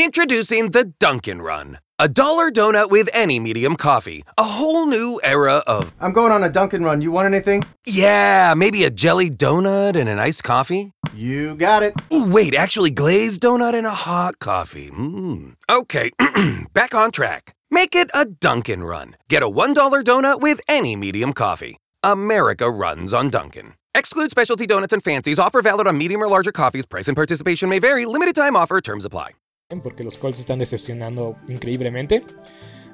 Introducing 0.00 0.70
the 0.70 0.86
Dunkin' 0.98 1.42
Run, 1.42 1.78
a 1.98 2.08
dollar 2.08 2.50
donut 2.50 2.88
with 2.88 3.10
any 3.12 3.38
medium 3.38 3.76
coffee. 3.76 4.24
A 4.38 4.42
whole 4.42 4.86
new 4.86 5.20
era 5.22 5.62
of. 5.66 5.92
I'm 6.00 6.14
going 6.14 6.32
on 6.32 6.42
a 6.42 6.48
Dunkin' 6.48 6.82
Run. 6.82 7.02
You 7.02 7.12
want 7.12 7.26
anything? 7.26 7.62
Yeah, 7.84 8.54
maybe 8.56 8.84
a 8.84 8.90
jelly 8.90 9.28
donut 9.28 9.96
and 9.96 10.08
an 10.08 10.18
iced 10.18 10.42
coffee. 10.42 10.94
You 11.14 11.54
got 11.54 11.82
it. 11.82 11.92
Ooh, 12.10 12.24
wait, 12.24 12.54
actually, 12.54 12.88
glazed 12.88 13.42
donut 13.42 13.74
and 13.74 13.86
a 13.86 13.90
hot 13.90 14.38
coffee. 14.38 14.88
Mmm. 14.88 15.56
Okay, 15.68 16.10
back 16.72 16.94
on 16.94 17.10
track. 17.10 17.54
Make 17.70 17.94
it 17.94 18.10
a 18.14 18.24
Dunkin' 18.24 18.82
Run. 18.82 19.16
Get 19.28 19.42
a 19.42 19.50
$1 19.50 19.74
donut 20.02 20.40
with 20.40 20.62
any 20.66 20.96
medium 20.96 21.34
coffee. 21.34 21.76
America 22.02 22.70
runs 22.70 23.12
on 23.12 23.28
Dunkin'. 23.28 23.74
Exclude 23.94 24.30
specialty 24.30 24.66
donuts 24.66 24.94
and 24.94 25.04
fancies. 25.04 25.38
Offer 25.38 25.60
valid 25.60 25.86
on 25.86 25.98
medium 25.98 26.22
or 26.22 26.28
larger 26.28 26.52
coffees. 26.52 26.86
Price 26.86 27.06
and 27.06 27.16
participation 27.16 27.68
may 27.68 27.80
vary. 27.80 28.06
Limited 28.06 28.34
time 28.34 28.56
offer. 28.56 28.80
Terms 28.80 29.04
apply. 29.04 29.32
Porque 29.78 30.02
los 30.02 30.18
Colts 30.18 30.40
están 30.40 30.58
decepcionando 30.58 31.36
increíblemente. 31.48 32.24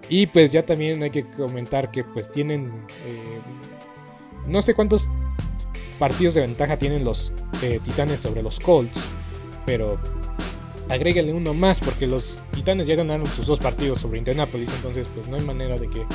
Y 0.09 0.27
pues 0.27 0.53
ya 0.53 0.65
también 0.65 1.03
hay 1.03 1.11
que 1.11 1.25
comentar 1.25 1.91
que 1.91 2.05
pues 2.05 2.31
tienen... 2.31 2.85
Eh, 3.07 3.41
no 4.47 4.63
sé 4.63 4.75
cuántos 4.75 5.09
partidos 5.99 6.35
de 6.35 6.43
ventaja 6.43 6.79
tienen 6.79 7.05
los 7.05 7.33
eh, 7.63 7.81
Titanes 7.83 8.21
sobre 8.21 8.43
los 8.43 8.61
Colts. 8.61 9.01
Pero 9.65 9.99
agréguenle 10.89 11.33
uno 11.33 11.55
más 11.55 11.81
porque 11.81 12.07
los 12.07 12.37
Titanes 12.53 12.87
ya 12.87 12.95
ganaron 12.95 13.27
sus 13.27 13.47
dos 13.47 13.59
partidos 13.59 14.01
sobre 14.01 14.19
Indianapolis. 14.19 14.71
Entonces 14.77 15.11
pues 15.15 15.29
no 15.29 15.37
hay 15.37 15.43
manera 15.43 15.79
de 15.79 15.89
que 15.89 16.07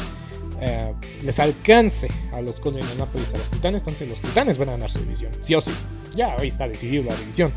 eh, 0.62 0.94
les 1.24 1.39
alcance 1.39 2.08
a 2.32 2.39
los 2.39 2.60
Colts 2.60 2.77
de 2.77 2.84
Indianapolis 2.84 3.34
a 3.34 3.38
los 3.39 3.50
Titanes. 3.50 3.82
Entonces 3.82 4.08
los 4.08 4.22
Titanes 4.22 4.58
van 4.60 4.70
a 4.70 4.74
ganar 4.74 4.91
su 4.91 5.00
división. 5.00 5.32
Sí 5.41 5.56
o 5.56 5.62
sí. 5.62 5.72
Ya 6.15 6.36
ahí 6.38 6.50
está 6.50 6.68
decidido 6.68 7.03
la 7.03 7.15
división. 7.15 7.51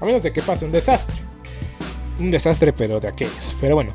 A 0.00 0.04
menos 0.04 0.22
de 0.22 0.32
que 0.32 0.42
pase 0.42 0.64
un 0.64 0.72
desastre 0.72 1.25
un 2.18 2.30
desastre, 2.30 2.72
pero 2.72 3.00
de 3.00 3.08
aquellos. 3.08 3.54
Pero 3.60 3.74
bueno. 3.74 3.92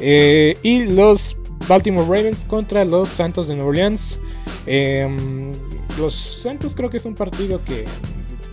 Eh, 0.00 0.56
y 0.62 0.84
los 0.84 1.36
Baltimore 1.66 2.06
Ravens 2.06 2.44
contra 2.44 2.84
los 2.84 3.08
Santos 3.08 3.48
de 3.48 3.54
Nueva 3.54 3.70
Orleans. 3.70 4.18
Em, 4.66 5.52
los 5.98 6.14
Santos 6.14 6.74
creo 6.74 6.90
que 6.90 6.98
es 6.98 7.04
un 7.04 7.14
partido 7.14 7.62
que, 7.64 7.84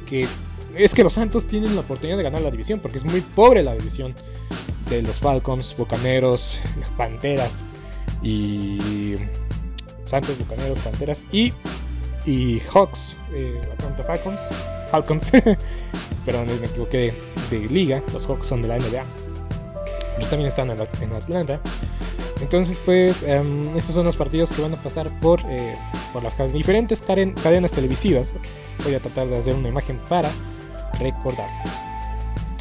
que, 0.05 0.27
es 0.75 0.93
que 0.93 1.03
los 1.03 1.13
Santos 1.13 1.45
tienen 1.45 1.75
la 1.75 1.81
oportunidad 1.81 2.17
de 2.17 2.23
ganar 2.23 2.41
la 2.41 2.51
división 2.51 2.79
porque 2.79 2.97
es 2.97 3.05
muy 3.05 3.21
pobre 3.21 3.63
la 3.63 3.73
división 3.73 4.13
de 4.89 5.01
los 5.01 5.19
Falcons, 5.19 5.75
Bucaneros, 5.77 6.59
Panteras 6.97 7.63
y 8.21 9.15
Santos, 10.05 10.37
Bucaneros, 10.37 10.79
Panteras 10.79 11.27
y, 11.31 11.53
y 12.25 12.59
Hawks, 12.73 13.15
eh, 13.33 13.59
Atlanta 13.73 14.03
Falcons. 14.03 14.39
Falcons, 14.89 15.31
perdón, 16.25 16.47
me 16.59 16.67
equivoqué 16.67 17.13
de, 17.49 17.59
liga, 17.69 18.01
los 18.13 18.27
Hawks 18.27 18.47
son 18.47 18.61
de 18.61 18.67
la 18.67 18.77
NBA, 18.77 19.03
ellos 20.17 20.29
también 20.29 20.47
están 20.47 20.69
en, 20.69 21.13
Atlanta. 21.13 21.59
Entonces, 22.41 22.79
pues, 22.83 23.23
em, 23.23 23.75
estos 23.77 23.95
son 23.95 24.05
los 24.05 24.15
partidos 24.15 24.51
que 24.51 24.61
van 24.61 24.73
a 24.73 24.77
pasar 24.77 25.09
por, 25.19 25.41
eh, 25.47 25.75
por 26.13 26.21
las 26.23 26.37
diferentes 26.51 27.01
cadenas 27.01 27.71
televisivas. 27.71 28.33
Voy 28.83 28.93
a 28.93 28.99
tratar 28.99 29.27
de 29.27 29.37
hacer 29.37 29.53
una 29.53 29.69
imagen 29.69 29.99
para 30.09 30.29
recordar. 30.99 31.49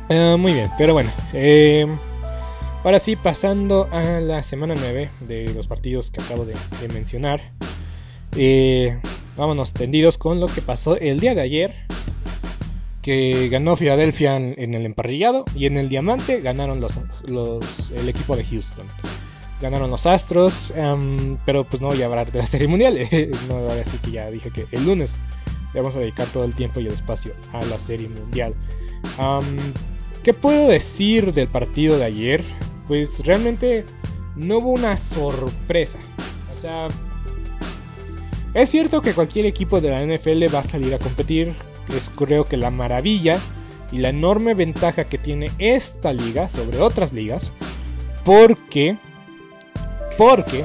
Eh, 0.08 0.36
muy 0.38 0.52
bien, 0.52 0.70
pero 0.76 0.92
bueno. 0.92 1.10
Em, 1.32 1.96
ahora 2.84 2.98
sí, 2.98 3.16
pasando 3.16 3.88
a 3.90 4.02
la 4.20 4.42
semana 4.42 4.74
9 4.76 5.10
de 5.20 5.52
los 5.54 5.66
partidos 5.66 6.10
que 6.10 6.22
acabo 6.22 6.44
de, 6.44 6.54
mencionar. 6.92 7.40
Eh, 8.36 8.98
vámonos 9.36 9.72
tendidos 9.72 10.18
con 10.18 10.40
lo 10.40 10.46
que 10.46 10.60
pasó 10.60 10.96
el 10.96 11.20
día 11.20 11.34
de 11.34 11.40
ayer. 11.42 11.74
Que 13.02 13.48
ganó 13.50 13.76
Filadelfia 13.76 14.36
en, 14.36 14.74
el 14.74 14.86
emparrillado 14.86 15.44
y 15.54 15.66
en 15.66 15.76
el 15.76 15.90
diamante 15.90 16.40
ganaron 16.40 16.80
los, 16.80 17.90
el 17.94 18.08
equipo 18.08 18.36
de 18.36 18.44
Houston 18.44 18.86
ganaron 19.60 19.90
los 19.90 20.04
Astros, 20.04 20.72
em, 20.76 21.38
pero 21.46 21.64
pues 21.64 21.80
no 21.80 21.88
voy 21.88 22.02
a 22.02 22.06
hablar 22.06 22.30
de 22.30 22.38
la 22.38 22.46
Serie 22.54 22.68
Mundial, 22.68 22.98
no 23.48 23.60
voy 23.60 23.70
a 23.70 23.74
decir 23.76 24.00
que 24.00 24.10
ya 24.10 24.30
dije 24.30 24.50
que 24.50 24.66
el 24.72 24.84
lunes 24.84 25.16
le 25.72 25.80
vamos 25.80 25.96
a 25.96 26.00
dedicar 26.00 26.26
todo 26.28 26.44
el 26.44 26.54
tiempo 26.54 26.80
y 26.80 26.86
el 26.86 26.92
espacio 26.92 27.32
a 27.52 27.62
la 27.64 27.78
Serie 27.78 28.08
Mundial. 28.08 28.54
¿Qué 30.22 30.32
puedo 30.32 30.68
decir 30.68 31.32
del 31.34 31.48
partido 31.48 31.98
de 31.98 32.04
ayer? 32.04 32.44
Pues 32.88 33.24
realmente 33.26 33.84
no 34.36 34.58
hubo 34.58 34.70
una 34.70 34.96
sorpresa. 34.96 35.98
O 36.52 36.56
sea, 36.56 36.88
es 38.54 38.70
cierto 38.70 39.02
que 39.02 39.12
cualquier 39.12 39.46
equipo 39.46 39.80
de 39.80 39.90
la 39.90 40.04
NFL 40.04 40.54
va 40.54 40.60
a 40.60 40.64
salir 40.64 40.94
a 40.94 40.98
competir. 40.98 41.54
Es 41.94 42.10
creo 42.14 42.44
que 42.44 42.56
la 42.56 42.70
maravilla 42.70 43.38
y 43.92 43.98
la 43.98 44.08
enorme 44.08 44.54
ventaja 44.54 45.04
que 45.04 45.18
tiene 45.18 45.50
esta 45.58 46.12
liga 46.12 46.48
sobre 46.48 46.80
otras 46.80 47.12
ligas. 47.12 47.52
Porque 48.24 48.96
porque, 50.16 50.64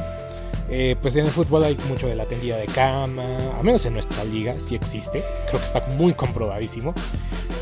eh, 0.70 0.96
pues 1.02 1.16
en 1.16 1.26
el 1.26 1.32
fútbol 1.32 1.64
hay 1.64 1.78
mucho 1.88 2.08
de 2.08 2.16
la 2.16 2.26
tendida 2.26 2.58
de 2.58 2.68
cama, 2.68 3.24
al 3.58 3.64
menos 3.64 3.86
en 3.86 3.94
nuestra 3.94 4.24
liga 4.24 4.56
sí 4.60 4.76
existe, 4.76 5.24
creo 5.48 5.60
que 5.60 5.66
está 5.66 5.86
muy 5.98 6.14
comprobadísimo. 6.14 6.94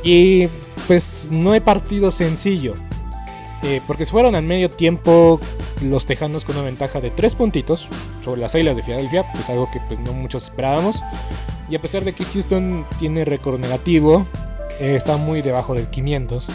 Y 0.04 0.48
pues 0.88 1.28
no 1.32 1.52
hay 1.52 1.60
partido 1.60 2.12
sencillo. 2.12 2.74
Eh, 3.64 3.82
porque 3.88 4.06
se 4.06 4.12
fueron 4.12 4.36
al 4.36 4.44
medio 4.44 4.70
tiempo 4.70 5.40
los 5.82 6.06
Tejanos 6.06 6.46
con 6.46 6.56
una 6.56 6.66
ventaja 6.66 7.02
de 7.02 7.10
3 7.10 7.36
puntitos 7.36 7.88
sobre 8.24 8.42
las 8.42 8.54
Águilas 8.56 8.76
de 8.76 8.84
Filadelfia, 8.84 9.26
pues 9.34 9.50
algo 9.50 9.70
que 9.72 9.80
pues 9.88 10.00
no 10.00 10.14
muchos 10.14 10.44
esperábamos. 10.44 11.02
Y 11.70 11.76
a 11.76 11.82
pesar 11.82 12.04
de 12.04 12.14
que 12.14 12.24
Houston 12.24 12.86
tiene 13.00 13.26
récord 13.26 13.60
negativo, 13.60 14.26
eh, 14.80 14.96
está 14.96 15.18
muy 15.18 15.42
debajo 15.42 15.74
del 15.74 15.88
500. 15.88 16.48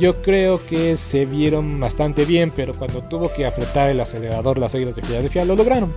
Yo 0.00 0.22
creo 0.22 0.58
que 0.64 0.96
se 0.96 1.26
vieron 1.26 1.78
bastante 1.78 2.24
bien, 2.24 2.52
pero 2.54 2.72
cuando 2.72 3.02
tuvo 3.02 3.32
que 3.32 3.44
apretar 3.44 3.90
el 3.90 4.00
acelerador 4.00 4.58
las 4.58 4.74
Águilas 4.74 4.96
de 4.96 5.02
Filadelfia 5.02 5.44
lo 5.44 5.56
lograron. 5.56 5.94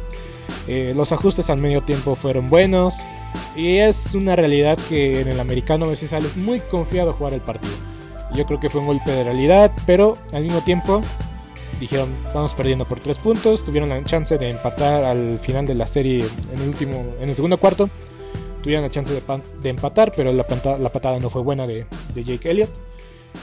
Eh, 0.68 0.94
los 0.96 1.12
ajustes 1.12 1.50
al 1.50 1.58
medio 1.58 1.82
tiempo 1.82 2.16
fueron 2.16 2.48
buenos 2.48 3.02
y 3.56 3.78
es 3.78 4.14
una 4.14 4.36
realidad 4.36 4.78
que 4.90 5.22
en 5.22 5.28
el 5.28 5.40
americano 5.40 5.86
a 5.86 5.90
veces 5.90 6.10
sales 6.10 6.38
muy 6.38 6.60
confiado 6.60 7.12
a 7.12 7.14
jugar 7.14 7.34
el 7.34 7.42
partido. 7.42 7.74
Yo 8.36 8.46
creo 8.46 8.60
que 8.60 8.70
fue 8.70 8.82
un 8.82 8.88
golpe 8.88 9.12
de 9.12 9.24
realidad, 9.24 9.72
pero 9.86 10.13
al 10.34 10.44
mismo 10.44 10.62
tiempo 10.62 11.02
dijeron 11.80 12.10
vamos 12.34 12.54
perdiendo 12.54 12.86
por 12.86 13.00
tres 13.00 13.18
puntos, 13.18 13.66
tuvieron 13.66 13.90
la 13.90 14.04
chance 14.04 14.38
de 14.38 14.50
empatar 14.50 15.04
al 15.04 15.40
final 15.40 15.66
de 15.66 15.75
la 15.75 15.86
serie 15.86 16.25
en 16.54 16.62
el 16.62 16.70
último, 16.70 17.04
en 17.20 17.30
el 17.30 17.36
segundo 17.36 17.58
cuarto, 17.60 17.90
tuvieron 18.63 18.84
la 18.84 18.90
chance 18.90 19.13
de, 19.13 19.70
empatar, 19.70 20.12
pero 20.16 20.32
la, 20.32 20.48
patada 20.48 21.20
no 21.20 21.30
fue 21.30 21.42
buena 21.42 21.68
de, 21.68 21.86
de 22.16 22.24
Jake 22.24 22.50
Elliott. 22.50 22.70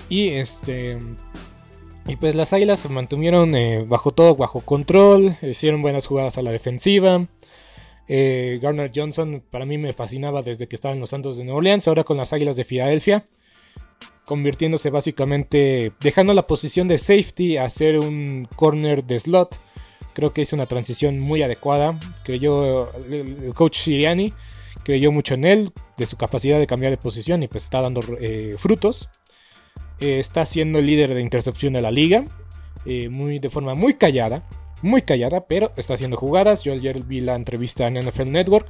Y 0.09 0.31
este. 0.31 0.99
Y 2.07 2.17
pues 2.17 2.35
las 2.35 2.53
águilas 2.53 2.81
se 2.81 2.89
mantuvieron 2.89 3.55
eh, 3.55 3.85
bajo 3.87 4.13
todo, 4.13 4.35
bajo 4.35 4.63
control. 4.63 5.37
Hicieron 5.43 5.83
buenas 5.83 6.07
jugadas 6.07 6.39
a 6.39 6.43
la 6.43 6.51
defensiva. 6.51 7.27
Eh, 8.09 8.59
Garner 8.61 8.91
Johnson 8.93 9.43
para 9.51 9.67
mí 9.67 9.79
me 9.79 9.93
fascinaba 9.93 10.43
desde 10.43 10.67
que 10.67 10.75
estaba 10.75 10.95
en 10.95 11.01
los 11.01 11.11
Santos 11.11 11.37
de 11.37 11.45
Nueva 11.45 11.59
Orleans. 11.59 11.87
Ahora 11.87 12.03
con 12.03 12.17
las 12.17 12.33
águilas 12.33 12.57
de 12.57 12.65
Filadelfia. 12.65 13.25
Convirtiéndose 14.31 14.91
básicamente. 14.91 15.91
Dejando 15.99 16.35
la 16.35 16.47
posición 16.47 16.87
de 16.87 16.99
safety 16.99 17.57
a 17.57 17.69
ser 17.69 17.99
un 17.99 18.47
corner 18.55 19.03
de 19.03 19.19
slot. 19.19 19.61
Creo 20.15 20.33
que 20.33 20.43
hizo 20.43 20.55
una 20.55 20.67
transición 20.67 21.19
muy 21.19 21.43
adecuada. 21.43 21.99
Creyó 22.23 22.93
el 23.11 23.53
coach 23.57 23.79
Siriani. 23.79 24.33
Creyó 24.85 25.11
mucho 25.11 25.35
en 25.35 25.45
él. 25.45 25.73
De 25.97 26.07
su 26.07 26.17
capacidad 26.17 26.61
de 26.61 26.69
cambiar 26.69 26.93
de 26.93 26.97
posición. 26.97 27.43
Y 27.43 27.49
pues 27.49 27.65
está 27.65 27.83
dando 27.83 28.03
eh, 28.21 28.55
frutos. 28.57 29.11
Eh, 29.99 30.21
está 30.21 30.45
siendo 30.45 30.79
el 30.79 30.87
líder 30.87 31.13
de 31.13 31.23
intercepción 31.23 31.73
de 31.73 31.83
la 31.83 31.91
liga. 31.91 32.25
Eh, 32.87 33.09
muy, 33.09 33.41
de 33.41 33.51
forma 33.51 33.75
muy 33.75 33.95
callada. 33.95 34.49
Muy 34.81 35.03
callada, 35.03 35.49
pero 35.49 35.73
está 35.77 35.95
haciendo 35.95 36.17
jugadas. 36.17 36.63
Yo 36.63 36.73
ayer 36.73 37.05
vi 37.05 37.19
la 37.19 37.35
entrevista 37.35 37.89
en 37.89 37.99
NFL 37.99 38.31
Network. 38.31 38.69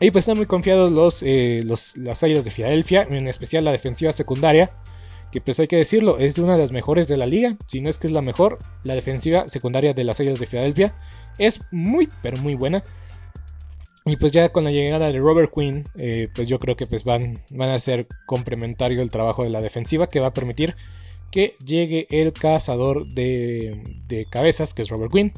Y 0.00 0.10
pues 0.10 0.22
están 0.22 0.36
muy 0.36 0.46
confiados 0.46 1.22
eh, 1.22 1.62
los, 1.64 1.96
las 1.96 2.22
águilas 2.22 2.44
de 2.44 2.50
Filadelfia. 2.50 3.06
En 3.10 3.28
especial 3.28 3.64
la 3.64 3.72
defensiva 3.72 4.12
secundaria. 4.12 4.72
Que 5.32 5.40
pues 5.40 5.58
hay 5.58 5.66
que 5.66 5.76
decirlo, 5.76 6.18
es 6.18 6.38
una 6.38 6.54
de 6.54 6.62
las 6.62 6.70
mejores 6.72 7.08
de 7.08 7.16
la 7.16 7.26
liga. 7.26 7.56
Si 7.66 7.80
no 7.80 7.90
es 7.90 7.98
que 7.98 8.06
es 8.06 8.12
la 8.12 8.22
mejor. 8.22 8.58
La 8.84 8.94
defensiva 8.94 9.48
secundaria 9.48 9.94
de 9.94 10.04
las 10.04 10.20
águilas 10.20 10.40
de 10.40 10.46
Filadelfia. 10.46 10.94
Es 11.38 11.60
muy, 11.70 12.08
pero 12.22 12.36
muy 12.40 12.54
buena. 12.54 12.82
Y 14.06 14.16
pues 14.16 14.32
ya 14.32 14.50
con 14.50 14.64
la 14.64 14.70
llegada 14.70 15.10
de 15.10 15.18
Robert 15.18 15.50
Quinn, 15.54 15.82
eh, 15.96 16.28
pues 16.34 16.46
yo 16.46 16.58
creo 16.58 16.76
que 16.76 16.86
pues 16.86 17.04
van, 17.04 17.38
van 17.50 17.70
a 17.70 17.78
ser 17.78 18.06
complementario 18.26 19.00
el 19.00 19.10
trabajo 19.10 19.44
de 19.44 19.48
la 19.48 19.62
defensiva 19.62 20.08
que 20.08 20.20
va 20.20 20.26
a 20.26 20.34
permitir 20.34 20.76
que 21.34 21.56
llegue 21.66 22.06
el 22.10 22.32
cazador 22.32 23.08
de, 23.08 24.26
cabezas, 24.30 24.72
que 24.72 24.82
es 24.82 24.88
Robert 24.88 25.10
Quinn, 25.12 25.32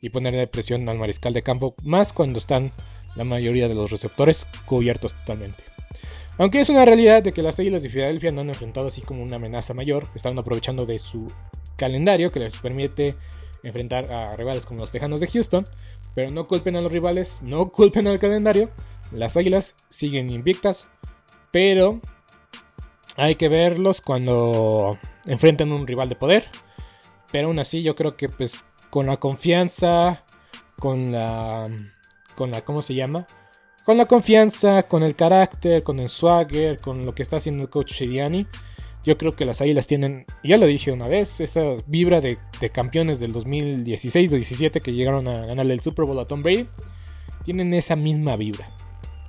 y 0.00 0.08
ponerle 0.08 0.46
presión 0.46 0.88
al 0.88 0.96
mariscal 0.96 1.34
de 1.34 1.42
campo, 1.42 1.74
más 1.84 2.14
cuando 2.14 2.38
están 2.38 2.72
la 3.14 3.24
mayoría 3.24 3.68
de 3.68 3.74
los 3.74 3.90
receptores 3.90 4.46
cubiertos 4.66 5.14
totalmente. 5.14 5.64
Aunque 6.38 6.60
es 6.60 6.70
una 6.70 6.84
realidad 6.84 7.22
de 7.22 7.32
que 7.32 7.42
las 7.42 7.58
Águilas 7.58 7.82
de 7.82 7.90
Filadelfia 7.90 8.32
no 8.32 8.40
han 8.40 8.48
enfrentado 8.48 8.86
así 8.86 9.02
como 9.02 9.22
una 9.22 9.36
amenaza 9.36 9.74
mayor, 9.74 10.06
están 10.14 10.38
aprovechando 10.38 10.86
de 10.86 10.98
su 10.98 11.26
calendario 11.76 12.30
que 12.30 12.40
les 12.40 12.56
permite 12.58 13.16
enfrentar 13.62 14.10
a 14.10 14.34
rivales 14.34 14.66
como 14.66 14.80
los 14.80 14.90
Tejanos 14.90 15.20
de 15.20 15.28
Houston, 15.28 15.64
pero 16.14 16.32
no 16.32 16.46
culpen 16.46 16.76
a 16.76 16.80
los 16.80 16.90
rivales, 16.90 17.40
no 17.42 17.70
culpen 17.70 18.06
al 18.06 18.18
calendario. 18.18 18.70
Las 19.12 19.36
Águilas 19.36 19.74
siguen 19.88 20.30
invictas, 20.30 20.88
pero 21.50 22.00
hay 23.16 23.34
que 23.34 23.48
verlos 23.48 24.00
cuando 24.00 24.98
enfrentan 25.26 25.70
un 25.72 25.86
rival 25.86 26.08
de 26.08 26.16
poder. 26.16 26.48
Pero 27.30 27.48
aún 27.48 27.58
así 27.58 27.82
yo 27.82 27.94
creo 27.94 28.16
que 28.16 28.28
pues 28.28 28.66
con 28.90 29.06
la 29.06 29.18
confianza, 29.18 30.24
con 30.78 31.12
la 31.12 31.64
con 32.42 32.50
la 32.50 32.62
¿cómo 32.62 32.82
se 32.82 32.96
llama? 32.96 33.24
Con 33.84 33.96
la 33.96 34.06
confianza, 34.06 34.82
con 34.82 35.04
el 35.04 35.14
carácter, 35.14 35.84
con 35.84 36.00
el 36.00 36.08
swagger, 36.08 36.76
con 36.80 37.06
lo 37.06 37.14
que 37.14 37.22
está 37.22 37.36
haciendo 37.36 37.62
el 37.62 37.70
coach 37.70 37.92
Shiriani, 37.92 38.48
yo 39.04 39.16
creo 39.16 39.36
que 39.36 39.44
las 39.44 39.60
Águilas 39.60 39.86
tienen, 39.86 40.26
ya 40.42 40.56
lo 40.56 40.66
dije 40.66 40.90
una 40.90 41.06
vez, 41.06 41.38
esa 41.38 41.62
vibra 41.86 42.20
de, 42.20 42.38
campeones 42.72 43.20
del 43.20 43.32
2016 43.32 44.28
2017 44.28 44.80
que 44.80 44.92
llegaron 44.92 45.28
a 45.28 45.46
ganarle 45.46 45.74
el 45.74 45.80
Super 45.80 46.04
Bowl 46.04 46.18
a 46.18 46.26
Tom 46.26 46.42
Brady. 46.42 46.66
Tienen 47.44 47.72
esa 47.74 47.94
misma 47.94 48.34
vibra. 48.34 48.68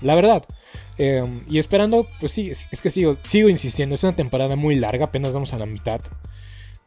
La 0.01 0.15
verdad. 0.15 0.43
Em, 0.97 1.43
y 1.47 1.59
esperando, 1.59 2.07
pues 2.19 2.31
sí, 2.31 2.49
es, 2.49 2.81
que 2.81 2.89
sigo, 2.89 3.17
sigo 3.21 3.47
insistiendo. 3.47 3.93
Es 3.93 4.03
una 4.03 4.15
temporada 4.15 4.55
muy 4.55 4.73
larga, 4.73 5.05
apenas 5.05 5.35
vamos 5.35 5.53
a 5.53 5.59
la 5.59 5.67
mitad. 5.67 6.01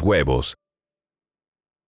huevos. 0.00 0.56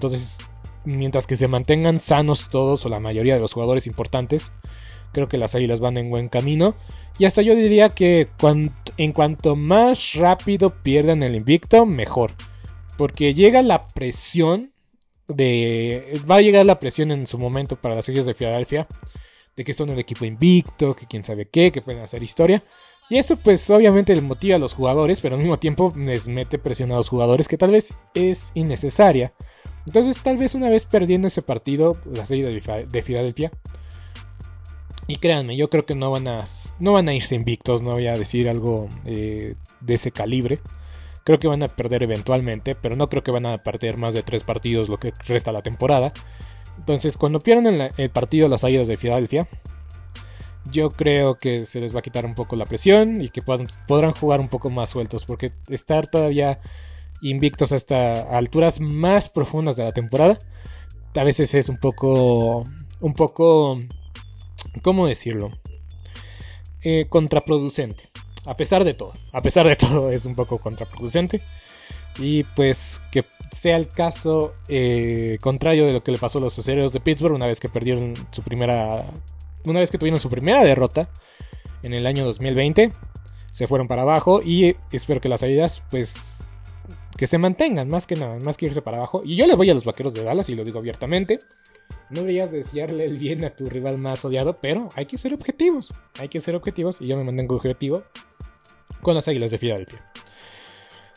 Entonces, 0.00 0.38
mientras 0.86 1.26
que 1.26 1.36
se 1.36 1.46
mantengan 1.46 1.98
sanos 1.98 2.48
todos 2.48 2.86
o 2.86 2.88
la 2.88 3.00
mayoría 3.00 3.34
de 3.34 3.40
los 3.40 3.52
jugadores 3.52 3.86
importantes, 3.86 4.50
creo 5.12 5.28
que 5.28 5.36
las 5.36 5.54
Águilas 5.54 5.80
van 5.80 5.98
en 5.98 6.08
buen 6.08 6.30
camino. 6.30 6.74
Y 7.18 7.26
hasta 7.26 7.42
yo 7.42 7.54
diría 7.54 7.90
que 7.90 8.28
en 8.96 9.12
cuanto 9.12 9.56
más 9.56 10.14
rápido 10.14 10.70
pierdan 10.82 11.22
el 11.22 11.34
invicto, 11.36 11.84
mejor. 11.84 12.32
Porque 12.96 13.34
llega 13.34 13.60
la 13.60 13.88
presión 13.88 14.70
de... 15.28 16.18
Va 16.28 16.36
a 16.36 16.40
llegar 16.40 16.64
la 16.64 16.80
presión 16.80 17.10
en 17.10 17.26
su 17.26 17.36
momento 17.36 17.76
para 17.76 17.94
las 17.94 18.08
Águilas 18.08 18.24
de 18.24 18.32
Filadelfia. 18.32 18.88
De 19.54 19.64
que 19.64 19.74
son 19.74 19.90
el 19.90 19.98
equipo 19.98 20.24
invicto, 20.24 20.96
que 20.96 21.04
quién 21.04 21.24
sabe 21.24 21.46
qué, 21.46 21.70
que 21.70 21.82
pueden 21.82 22.02
hacer 22.02 22.22
historia. 22.22 22.64
Y 23.10 23.18
eso 23.18 23.36
pues 23.36 23.68
obviamente 23.68 24.14
les 24.14 24.24
motiva 24.24 24.56
a 24.56 24.58
los 24.58 24.72
jugadores, 24.72 25.20
pero 25.20 25.34
al 25.34 25.42
mismo 25.42 25.58
tiempo 25.58 25.92
les 25.94 26.26
mete 26.26 26.58
presión 26.58 26.90
a 26.90 26.94
los 26.94 27.10
jugadores 27.10 27.48
que 27.48 27.58
tal 27.58 27.72
vez 27.72 27.98
es 28.14 28.50
innecesaria. 28.54 29.34
Entonces 29.86 30.22
tal 30.22 30.36
vez 30.36 30.54
una 30.54 30.68
vez 30.68 30.84
perdiendo 30.84 31.28
ese 31.28 31.42
partido, 31.42 31.96
la 32.04 32.26
serie 32.26 32.44
de 32.44 33.02
Filadelfia, 33.02 33.50
y 35.10 35.16
créanme, 35.16 35.56
yo 35.56 35.68
creo 35.68 35.84
que 35.84 35.96
no 35.96 36.12
van 36.12 36.28
a, 36.28 36.44
no 36.78 36.92
van 36.92 37.08
a 37.08 37.14
irse 37.14 37.34
invictos, 37.34 37.82
no 37.82 37.90
voy 37.90 38.06
a 38.06 38.16
decir 38.16 38.48
algo 38.48 38.86
eh, 39.04 39.56
de 39.80 39.94
ese 39.94 40.12
calibre. 40.12 40.60
Creo 41.24 41.40
que 41.40 41.48
van 41.48 41.64
a 41.64 41.66
perder 41.66 42.04
eventualmente, 42.04 42.76
pero 42.76 42.94
no 42.94 43.08
creo 43.08 43.24
que 43.24 43.32
van 43.32 43.44
a 43.44 43.58
perder 43.58 43.96
más 43.96 44.14
de 44.14 44.22
tres 44.22 44.44
partidos 44.44 44.88
lo 44.88 44.98
que 45.00 45.12
resta 45.26 45.50
la 45.50 45.62
temporada. 45.62 46.12
Entonces, 46.78 47.18
cuando 47.18 47.40
pierdan 47.40 47.90
el, 47.96 48.10
partido 48.10 48.46
las 48.46 48.62
Águilas 48.62 48.86
de 48.86 48.96
Filadelfia, 48.96 49.48
yo 50.70 50.90
creo 50.90 51.36
que 51.38 51.64
se 51.64 51.80
les 51.80 51.92
va 51.92 51.98
a 51.98 52.02
quitar 52.02 52.24
un 52.24 52.36
poco 52.36 52.54
la 52.54 52.64
presión 52.64 53.20
y 53.20 53.30
que 53.30 53.42
podrán 53.42 54.12
jugar 54.12 54.38
un 54.38 54.48
poco 54.48 54.70
más 54.70 54.90
sueltos, 54.90 55.24
porque 55.24 55.52
estar 55.68 56.06
todavía 56.06 56.60
invictos 57.22 57.72
hasta 57.72 58.36
alturas 58.36 58.80
más 58.80 59.28
profundas 59.28 59.76
de 59.76 59.84
la 59.84 59.92
temporada, 59.92 60.38
a 61.14 61.24
veces 61.24 61.54
es 61.54 61.68
un 61.68 61.78
poco, 61.78 62.64
un 63.00 63.12
poco, 63.14 63.80
¿cómo 64.82 65.06
decirlo? 65.06 65.50
Eh, 66.82 67.06
contraproducente. 67.08 68.08
A 68.46 68.56
pesar 68.56 68.84
de 68.84 68.94
todo, 68.94 69.12
a 69.32 69.40
pesar 69.42 69.66
de 69.66 69.76
todo 69.76 70.10
es 70.10 70.24
un 70.24 70.34
poco 70.34 70.58
contraproducente. 70.58 71.40
Y 72.18 72.44
pues 72.44 73.00
que 73.12 73.24
sea 73.52 73.76
el 73.76 73.88
caso 73.88 74.54
eh, 74.68 75.38
contrario 75.40 75.86
de 75.86 75.92
lo 75.92 76.02
que 76.02 76.12
le 76.12 76.18
pasó 76.18 76.38
a 76.38 76.40
los 76.40 76.58
acereros 76.58 76.92
de 76.92 77.00
Pittsburgh 77.00 77.34
una 77.34 77.46
vez 77.46 77.60
que 77.60 77.68
perdieron 77.68 78.14
su 78.30 78.42
primera, 78.42 79.10
una 79.64 79.80
vez 79.80 79.90
que 79.90 79.98
tuvieron 79.98 80.20
su 80.20 80.30
primera 80.30 80.62
derrota 80.62 81.10
en 81.82 81.92
el 81.92 82.06
año 82.06 82.24
2020, 82.24 82.90
se 83.50 83.66
fueron 83.66 83.88
para 83.88 84.02
abajo 84.02 84.40
y 84.42 84.76
espero 84.92 85.20
que 85.20 85.28
las 85.28 85.40
salidas 85.40 85.82
pues 85.90 86.36
que 87.20 87.26
se 87.26 87.36
mantengan, 87.36 87.86
más 87.88 88.06
que 88.06 88.16
nada, 88.16 88.38
más 88.42 88.56
que 88.56 88.64
irse 88.64 88.80
para 88.80 88.96
abajo. 88.96 89.20
Y 89.22 89.36
yo 89.36 89.46
le 89.46 89.54
voy 89.54 89.68
a 89.68 89.74
los 89.74 89.84
vaqueros 89.84 90.14
de 90.14 90.24
Dallas 90.24 90.48
y 90.48 90.54
lo 90.54 90.64
digo 90.64 90.78
abiertamente. 90.78 91.38
No 92.08 92.20
deberías 92.20 92.50
desearle 92.50 93.04
el 93.04 93.18
bien 93.18 93.44
a 93.44 93.50
tu 93.50 93.66
rival 93.66 93.98
más 93.98 94.24
odiado, 94.24 94.58
pero 94.58 94.88
hay 94.96 95.04
que 95.04 95.18
ser 95.18 95.34
objetivos. 95.34 95.92
Hay 96.18 96.30
que 96.30 96.40
ser 96.40 96.56
objetivos 96.56 96.98
y 97.02 97.08
yo 97.08 97.18
me 97.18 97.24
mantengo 97.24 97.56
objetivo 97.56 98.04
con 99.02 99.14
las 99.14 99.28
águilas 99.28 99.50
de 99.50 99.58
Filadelfia. 99.58 100.02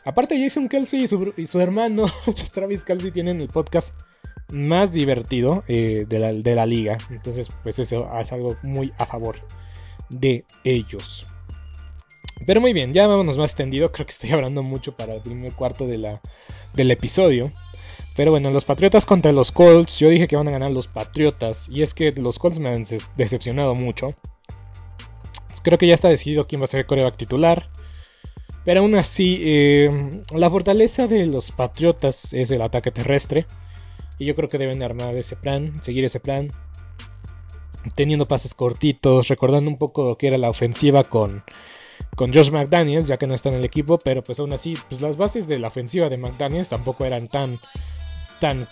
Aparte, 0.04 0.38
Jason 0.38 0.68
Kelsey 0.68 1.08
y 1.38 1.46
su, 1.46 1.58
hermano 1.58 2.04
Travis 2.52 2.84
Kelsey 2.84 3.10
tienen 3.10 3.40
el 3.40 3.48
podcast 3.48 3.98
más 4.52 4.92
divertido 4.92 5.64
eh, 5.68 6.04
de, 6.06 6.18
la, 6.18 6.34
de 6.34 6.54
la 6.54 6.66
liga. 6.66 6.98
Entonces, 7.08 7.48
pues 7.62 7.78
eso 7.78 8.10
es 8.20 8.30
algo 8.30 8.58
muy 8.62 8.92
a 8.98 9.06
favor 9.06 9.36
de 10.10 10.44
ellos. 10.64 11.24
Pero 12.46 12.60
muy 12.60 12.72
bien, 12.72 12.92
ya 12.92 13.06
vámonos 13.06 13.38
más 13.38 13.50
extendido. 13.50 13.90
Creo 13.92 14.06
que 14.06 14.12
estoy 14.12 14.30
hablando 14.32 14.62
mucho 14.62 14.96
para 14.96 15.14
el 15.14 15.22
primer 15.22 15.54
cuarto 15.54 15.86
de 15.86 15.98
la, 15.98 16.20
del 16.74 16.90
episodio. 16.90 17.52
Pero 18.16 18.30
bueno, 18.30 18.50
los 18.50 18.64
Patriotas 18.64 19.06
contra 19.06 19.32
los 19.32 19.50
Colts. 19.50 19.98
Yo 19.98 20.08
dije 20.08 20.28
que 20.28 20.36
van 20.36 20.48
a 20.48 20.52
ganar 20.52 20.70
los 20.70 20.86
Patriotas. 20.86 21.68
Y 21.68 21.82
es 21.82 21.94
que 21.94 22.12
los 22.12 22.38
Colts 22.38 22.58
me 22.58 22.70
han 22.70 22.86
decepcionado 23.16 23.74
mucho. 23.74 24.14
Creo 25.62 25.78
que 25.78 25.86
ya 25.86 25.94
está 25.94 26.08
decidido 26.08 26.46
quién 26.46 26.60
va 26.60 26.64
a 26.64 26.68
ser 26.68 26.80
el 26.80 26.86
coreback 26.86 27.16
titular. 27.16 27.70
Pero 28.64 28.80
aún 28.80 28.94
así, 28.94 29.40
eh, 29.42 29.90
la 30.34 30.50
fortaleza 30.50 31.06
de 31.06 31.26
los 31.26 31.50
Patriotas 31.50 32.32
es 32.34 32.50
el 32.50 32.62
ataque 32.62 32.90
terrestre. 32.90 33.46
Y 34.18 34.26
yo 34.26 34.36
creo 34.36 34.48
que 34.48 34.58
deben 34.58 34.82
armar 34.82 35.14
ese 35.16 35.36
plan, 35.36 35.72
seguir 35.82 36.04
ese 36.04 36.20
plan. 36.20 36.48
Teniendo 37.94 38.26
pases 38.26 38.54
cortitos, 38.54 39.28
recordando 39.28 39.70
un 39.70 39.76
poco 39.76 40.04
lo 40.04 40.18
que 40.18 40.28
era 40.28 40.38
la 40.38 40.48
ofensiva 40.48 41.04
con 41.04 41.42
con 42.16 42.32
Josh 42.32 42.50
McDaniels, 42.50 43.06
ya 43.06 43.16
que 43.16 43.26
no 43.26 43.34
está 43.34 43.48
en 43.48 43.56
el 43.56 43.64
equipo, 43.64 43.98
pero 43.98 44.22
pues 44.22 44.40
aún 44.40 44.52
así, 44.52 44.74
pues 44.88 45.00
las 45.00 45.16
bases 45.16 45.48
de 45.48 45.58
la 45.58 45.68
ofensiva 45.68 46.08
de 46.08 46.18
McDaniels 46.18 46.68
tampoco 46.68 47.04
eran 47.04 47.28
tan, 47.28 47.60
tan, 48.40 48.68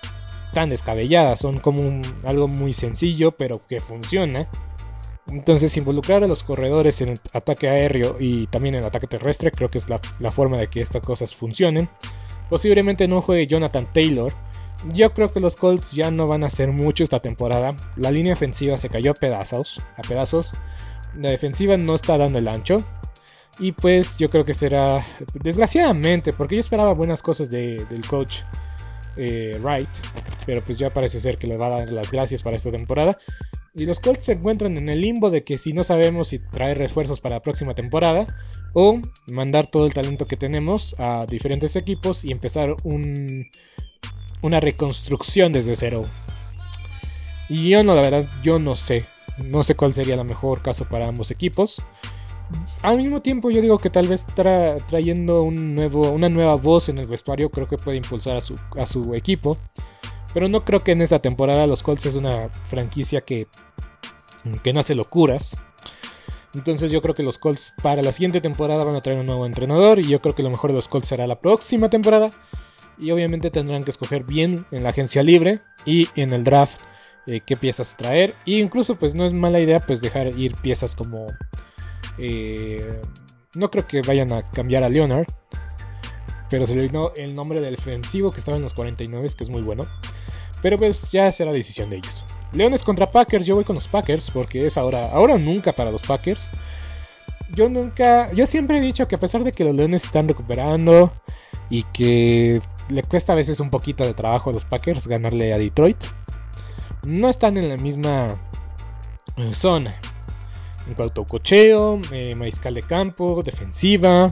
tan 0.52 0.70
descabelladas, 0.70 1.40
son 1.40 1.58
como 1.58 2.00
algo 2.24 2.48
muy 2.48 2.72
sencillo, 2.72 3.32
pero 3.32 3.66
que 3.66 3.80
funciona. 3.80 4.48
Entonces, 5.28 5.76
involucrar 5.76 6.22
a 6.24 6.28
los 6.28 6.42
corredores 6.42 7.00
en 7.00 7.10
el 7.10 7.20
ataque 7.32 7.68
aéreo 7.68 8.16
y 8.20 8.48
también 8.48 8.74
en 8.74 8.80
el 8.80 8.86
ataque 8.86 9.06
terrestre, 9.06 9.50
creo 9.50 9.70
que 9.70 9.78
es 9.78 9.88
la, 9.88 10.00
la 10.18 10.30
forma 10.30 10.58
de 10.58 10.68
que 10.68 10.80
estas 10.80 11.04
cosas 11.04 11.34
funcionen. 11.34 11.88
Posiblemente 12.50 13.08
no 13.08 13.22
juegue 13.22 13.46
Jonathan 13.46 13.90
Taylor. 13.92 14.32
Yo 14.92 15.14
creo 15.14 15.28
que 15.28 15.40
los 15.40 15.56
Colts 15.56 15.92
ya 15.92 16.10
no 16.10 16.26
van 16.26 16.42
a 16.42 16.48
hacer 16.48 16.70
mucho 16.72 17.04
esta 17.04 17.20
temporada. 17.20 17.74
La 17.96 18.10
línea 18.10 18.34
ofensiva 18.34 18.76
se 18.76 18.88
cayó 18.90 19.12
a 19.12 19.14
pedazos, 19.14 19.82
a 19.96 20.02
pedazos. 20.02 20.52
La 21.16 21.30
defensiva 21.30 21.76
no 21.76 21.94
está 21.94 22.18
dando 22.18 22.38
el 22.38 22.48
ancho. 22.48 22.84
Y 23.58 23.72
pues 23.72 24.16
yo 24.16 24.28
creo 24.28 24.44
que 24.44 24.54
será, 24.54 25.04
desgraciadamente, 25.34 26.32
porque 26.32 26.56
yo 26.56 26.60
esperaba 26.60 26.94
buenas 26.94 27.22
cosas 27.22 27.50
del 27.50 28.06
coach 28.08 28.38
eh, 29.16 29.58
Wright, 29.60 29.88
pero 30.46 30.64
pues 30.64 30.78
ya 30.78 30.92
parece 30.92 31.20
ser 31.20 31.36
que 31.36 31.46
le 31.46 31.58
va 31.58 31.66
a 31.66 31.80
dar 31.80 31.92
las 31.92 32.10
gracias 32.10 32.42
para 32.42 32.56
esta 32.56 32.70
temporada. 32.70 33.18
Y 33.74 33.86
los 33.86 34.00
Colts 34.00 34.26
se 34.26 34.32
encuentran 34.32 34.76
en 34.76 34.88
el 34.88 35.00
limbo 35.00 35.30
de 35.30 35.44
que 35.44 35.56
si 35.58 35.72
no 35.72 35.82
sabemos 35.84 36.28
si 36.28 36.38
traer 36.38 36.78
refuerzos 36.78 37.20
para 37.20 37.36
la 37.36 37.42
próxima 37.42 37.74
temporada 37.74 38.26
o 38.74 39.00
mandar 39.32 39.66
todo 39.66 39.86
el 39.86 39.94
talento 39.94 40.26
que 40.26 40.36
tenemos 40.36 40.94
a 40.98 41.24
diferentes 41.26 41.74
equipos 41.76 42.24
y 42.24 42.32
empezar 42.32 42.74
un, 42.84 43.48
una 44.42 44.60
reconstrucción 44.60 45.52
desde 45.52 45.76
cero. 45.76 46.02
Y 47.48 47.70
yo 47.70 47.82
no, 47.82 47.94
la 47.94 48.02
verdad, 48.02 48.26
yo 48.42 48.58
no 48.58 48.74
sé. 48.74 49.02
No 49.38 49.62
sé 49.62 49.74
cuál 49.74 49.94
sería 49.94 50.14
el 50.14 50.24
mejor 50.24 50.62
caso 50.62 50.86
para 50.86 51.08
ambos 51.08 51.30
equipos 51.30 51.82
al 52.82 52.96
mismo 52.96 53.22
tiempo 53.22 53.50
yo 53.50 53.60
digo 53.60 53.78
que 53.78 53.90
tal 53.90 54.08
vez 54.08 54.26
trayendo 54.26 55.42
un 55.42 55.74
nuevo, 55.74 56.10
una 56.10 56.28
nueva 56.28 56.56
voz 56.56 56.88
en 56.88 56.98
el 56.98 57.06
vestuario 57.06 57.50
creo 57.50 57.68
que 57.68 57.76
puede 57.76 57.96
impulsar 57.96 58.36
a 58.36 58.40
su, 58.40 58.58
a 58.78 58.86
su 58.86 59.14
equipo. 59.14 59.56
Pero 60.34 60.48
no 60.48 60.64
creo 60.64 60.80
que 60.80 60.92
en 60.92 61.02
esta 61.02 61.18
temporada 61.20 61.66
los 61.66 61.82
Colts 61.82 62.06
es 62.06 62.14
una 62.16 62.48
franquicia 62.64 63.20
que, 63.20 63.46
que 64.62 64.72
no 64.72 64.80
hace 64.80 64.94
locuras. 64.94 65.60
Entonces 66.54 66.90
yo 66.90 67.00
creo 67.00 67.14
que 67.14 67.22
los 67.22 67.38
Colts 67.38 67.74
para 67.82 68.02
la 68.02 68.12
siguiente 68.12 68.40
temporada 68.40 68.84
van 68.84 68.96
a 68.96 69.00
traer 69.00 69.20
un 69.20 69.26
nuevo 69.26 69.46
entrenador 69.46 69.98
y 69.98 70.04
yo 70.04 70.20
creo 70.20 70.34
que 70.34 70.42
lo 70.42 70.50
mejor 70.50 70.70
de 70.70 70.76
los 70.76 70.88
Colts 70.88 71.08
será 71.08 71.26
la 71.26 71.40
próxima 71.40 71.90
temporada. 71.90 72.28
Y 72.98 73.10
obviamente 73.10 73.50
tendrán 73.50 73.84
que 73.84 73.90
escoger 73.90 74.24
bien 74.24 74.66
en 74.70 74.82
la 74.82 74.90
agencia 74.90 75.22
libre 75.22 75.60
y 75.84 76.08
en 76.14 76.32
el 76.32 76.44
draft 76.44 76.80
eh, 77.26 77.40
qué 77.44 77.56
piezas 77.56 77.96
traer. 77.96 78.34
E 78.46 78.52
incluso 78.52 78.96
pues 78.98 79.14
no 79.14 79.24
es 79.24 79.32
mala 79.32 79.60
idea 79.60 79.80
pues 79.80 80.00
dejar 80.00 80.38
ir 80.38 80.52
piezas 80.60 80.94
como 80.94 81.26
eh, 82.24 83.00
no 83.56 83.68
creo 83.68 83.86
que 83.86 84.00
vayan 84.02 84.32
a 84.32 84.48
cambiar 84.48 84.84
a 84.84 84.88
Leonard. 84.88 85.26
Pero 86.48 86.66
se 86.66 86.74
le 86.74 86.88
dio 86.88 87.12
el 87.16 87.34
nombre 87.34 87.60
del 87.60 87.74
defensivo 87.74 88.30
que 88.30 88.38
estaba 88.38 88.56
en 88.56 88.62
los 88.62 88.74
49, 88.74 89.28
que 89.36 89.44
es 89.44 89.50
muy 89.50 89.62
bueno. 89.62 89.86
Pero 90.60 90.76
pues 90.76 91.10
ya 91.10 91.32
será 91.32 91.50
decisión 91.50 91.90
de 91.90 91.96
ellos. 91.96 92.24
Leones 92.52 92.84
contra 92.84 93.10
Packers, 93.10 93.44
yo 93.44 93.54
voy 93.54 93.64
con 93.64 93.74
los 93.74 93.88
Packers 93.88 94.30
porque 94.30 94.66
es 94.66 94.76
ahora, 94.76 95.10
ahora 95.12 95.36
nunca 95.36 95.72
para 95.72 95.90
los 95.90 96.02
Packers. 96.02 96.50
Yo 97.54 97.68
nunca, 97.68 98.30
yo 98.32 98.46
siempre 98.46 98.78
he 98.78 98.80
dicho 98.80 99.08
que 99.08 99.16
a 99.16 99.18
pesar 99.18 99.42
de 99.42 99.50
que 99.50 99.64
los 99.64 99.74
Leones 99.74 100.04
están 100.04 100.28
recuperando 100.28 101.12
y 101.68 101.82
que 101.84 102.62
le 102.88 103.02
cuesta 103.02 103.32
a 103.32 103.36
veces 103.36 103.58
un 103.58 103.70
poquito 103.70 104.04
de 104.04 104.14
trabajo 104.14 104.50
a 104.50 104.52
los 104.52 104.64
Packers 104.64 105.08
ganarle 105.08 105.52
a 105.52 105.58
Detroit, 105.58 105.98
no 107.06 107.28
están 107.28 107.56
en 107.56 107.68
la 107.68 107.76
misma 107.76 108.26
eh, 109.36 109.52
zona 109.52 109.98
en 110.86 110.94
cuanto 110.94 111.22
a 111.22 111.26
cocheo, 111.26 112.00
eh, 112.12 112.34
mariscal 112.34 112.74
de 112.74 112.82
campo, 112.82 113.42
defensiva. 113.42 114.26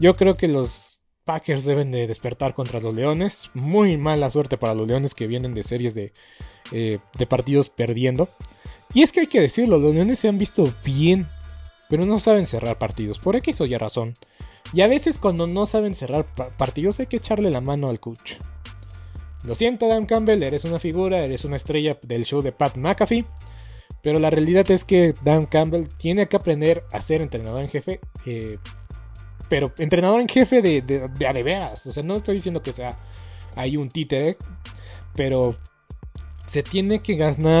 Yo 0.00 0.14
creo 0.14 0.36
que 0.36 0.48
los 0.48 1.02
Packers 1.24 1.64
deben 1.64 1.90
de 1.90 2.06
despertar 2.06 2.54
contra 2.54 2.80
los 2.80 2.94
Leones. 2.94 3.50
Muy 3.54 3.96
mala 3.96 4.30
suerte 4.30 4.56
para 4.56 4.74
los 4.74 4.86
Leones 4.86 5.14
que 5.14 5.26
vienen 5.26 5.54
de 5.54 5.62
series 5.62 5.94
de, 5.94 6.12
eh, 6.72 6.98
de 7.18 7.26
partidos 7.26 7.68
perdiendo. 7.68 8.30
Y 8.94 9.02
es 9.02 9.12
que 9.12 9.20
hay 9.20 9.26
que 9.26 9.40
decirlo, 9.40 9.78
los 9.78 9.94
Leones 9.94 10.18
se 10.18 10.28
han 10.28 10.38
visto 10.38 10.72
bien, 10.84 11.28
pero 11.90 12.06
no 12.06 12.18
saben 12.18 12.46
cerrar 12.46 12.78
partidos, 12.78 13.18
por 13.18 13.36
X 13.36 13.60
o 13.60 13.66
Y 13.66 13.76
razón. 13.76 14.14
Y 14.72 14.80
a 14.80 14.86
veces 14.86 15.18
cuando 15.18 15.46
no 15.46 15.66
saben 15.66 15.94
cerrar 15.94 16.26
partidos 16.56 17.00
hay 17.00 17.06
que 17.06 17.18
echarle 17.18 17.50
la 17.50 17.60
mano 17.60 17.88
al 17.88 18.00
coach. 18.00 18.34
Lo 19.44 19.54
siento, 19.54 19.86
Dan 19.86 20.06
Campbell, 20.06 20.42
eres 20.42 20.64
una 20.64 20.78
figura, 20.78 21.18
eres 21.18 21.44
una 21.44 21.56
estrella 21.56 21.98
del 22.02 22.24
show 22.24 22.42
de 22.42 22.52
Pat 22.52 22.76
McAfee. 22.76 23.24
Pero 24.02 24.18
la 24.18 24.30
realidad 24.30 24.70
es 24.70 24.84
que 24.84 25.14
Dan 25.22 25.46
Campbell 25.46 25.88
tiene 25.96 26.28
que 26.28 26.36
aprender 26.36 26.84
a 26.92 27.00
ser 27.00 27.20
entrenador 27.20 27.60
en 27.60 27.68
jefe. 27.68 28.00
Eh, 28.26 28.58
pero 29.48 29.72
entrenador 29.78 30.20
en 30.20 30.28
jefe 30.28 30.62
de, 30.62 30.82
de, 30.82 31.08
de, 31.08 31.32
de 31.32 31.42
veras. 31.42 31.86
O 31.86 31.90
sea, 31.90 32.02
no 32.02 32.14
estoy 32.14 32.36
diciendo 32.36 32.62
que 32.62 32.72
sea 32.72 32.98
ahí 33.56 33.76
un 33.76 33.88
títere. 33.88 34.36
Pero 35.14 35.56
se 36.46 36.62
tiene 36.62 37.00
que 37.00 37.14
ganar. 37.14 37.60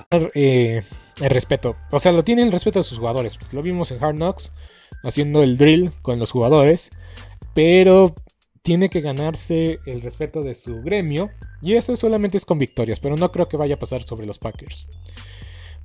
Eh, 0.09 0.81
el 1.19 1.29
respeto. 1.29 1.75
O 1.91 1.99
sea, 1.99 2.11
lo 2.11 2.23
tiene 2.23 2.43
el 2.43 2.51
respeto 2.51 2.79
de 2.79 2.83
sus 2.83 2.97
jugadores. 2.97 3.37
Lo 3.51 3.61
vimos 3.61 3.91
en 3.91 4.03
Hard 4.03 4.15
Knocks 4.15 4.51
haciendo 5.03 5.43
el 5.43 5.57
drill 5.57 5.91
con 6.01 6.19
los 6.19 6.31
jugadores. 6.31 6.89
Pero 7.53 8.13
tiene 8.61 8.89
que 8.89 9.01
ganarse 9.01 9.79
el 9.85 10.01
respeto 10.01 10.41
de 10.41 10.55
su 10.55 10.81
gremio. 10.81 11.29
Y 11.61 11.73
eso 11.73 11.95
solamente 11.97 12.37
es 12.37 12.45
con 12.45 12.59
victorias. 12.59 12.99
Pero 12.99 13.15
no 13.15 13.31
creo 13.31 13.47
que 13.47 13.57
vaya 13.57 13.75
a 13.75 13.79
pasar 13.79 14.03
sobre 14.03 14.25
los 14.25 14.39
Packers. 14.39 14.87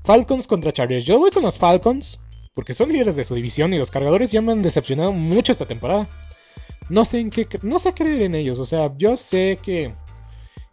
Falcons 0.05 0.47
contra 0.47 0.73
Chargers. 0.73 1.05
Yo 1.05 1.19
voy 1.19 1.31
con 1.31 1.43
los 1.43 1.59
Falcons. 1.59 2.21
Porque 2.55 2.73
son 2.73 2.91
líderes 2.91 3.17
de 3.17 3.25
su 3.25 3.35
división. 3.35 3.75
Y 3.75 3.79
los 3.79 3.91
cargadores 3.91 4.33
ya 4.33 4.41
me 4.41 4.53
han 4.53 4.63
decepcionado 4.63 5.13
mucho 5.13 5.53
esta 5.53 5.67
temporada. 5.67 6.07
No 6.89 7.05
sé 7.05 7.19
en 7.19 7.31
qué. 7.31 7.47
No 7.63 7.79
sé 7.79 7.93
creer 7.93 8.23
en 8.23 8.35
ellos. 8.35 8.59
O 8.61 8.67
sea, 8.67 8.93
yo 8.97 9.17
sé 9.17 9.59
que 9.63 9.95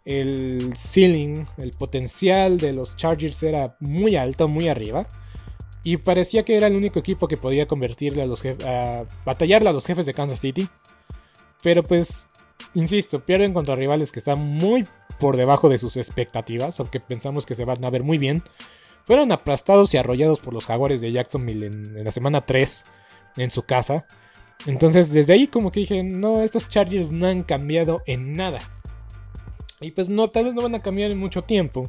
el 0.04 0.74
ceiling, 0.76 1.46
el 1.58 1.70
potencial 1.70 2.58
de 2.58 2.72
los 2.72 2.96
Chargers 2.96 3.42
era 3.42 3.76
muy 3.80 4.16
alto, 4.16 4.48
muy 4.48 4.68
arriba. 4.68 5.06
Y 5.82 5.98
parecía 5.98 6.44
que 6.44 6.56
era 6.56 6.66
el 6.66 6.76
único 6.76 6.98
equipo 6.98 7.28
que 7.28 7.36
podía 7.36 7.66
convertirle 7.66 8.22
a 8.22 8.26
los 8.26 8.42
batallarle 9.24 9.68
a 9.68 9.72
los 9.72 9.86
jefes 9.86 10.06
de 10.06 10.14
Kansas 10.14 10.40
City. 10.40 10.68
Pero 11.62 11.82
pues, 11.82 12.26
insisto, 12.74 13.24
pierden 13.24 13.52
contra 13.52 13.76
rivales 13.76 14.12
que 14.12 14.18
están 14.18 14.40
muy 14.40 14.86
por 15.18 15.36
debajo 15.36 15.68
de 15.68 15.78
sus 15.78 15.96
expectativas, 15.96 16.80
aunque 16.80 17.00
pensamos 17.00 17.46
que 17.46 17.54
se 17.54 17.64
van 17.64 17.84
a 17.84 17.90
ver 17.90 18.02
muy 18.02 18.18
bien. 18.18 18.42
Fueron 19.06 19.32
aplastados 19.32 19.92
y 19.92 19.98
arrollados 19.98 20.40
por 20.40 20.54
los 20.54 20.66
jaguares 20.66 21.02
de 21.02 21.10
Jacksonville 21.10 21.66
en, 21.66 21.98
en 21.98 22.04
la 22.04 22.10
semana 22.10 22.46
3 22.46 22.84
en 23.36 23.50
su 23.50 23.62
casa. 23.62 24.06
Entonces, 24.66 25.10
desde 25.10 25.34
ahí 25.34 25.46
como 25.46 25.70
que 25.70 25.80
dije, 25.80 26.02
no, 26.02 26.42
estos 26.42 26.68
Chargers 26.68 27.12
no 27.12 27.26
han 27.26 27.42
cambiado 27.42 28.02
en 28.06 28.32
nada. 28.32 28.60
Y 29.84 29.90
pues 29.90 30.08
no, 30.08 30.30
tal 30.30 30.44
vez 30.44 30.54
no 30.54 30.62
van 30.62 30.74
a 30.74 30.82
cambiar 30.82 31.10
en 31.10 31.18
mucho 31.18 31.42
tiempo. 31.42 31.82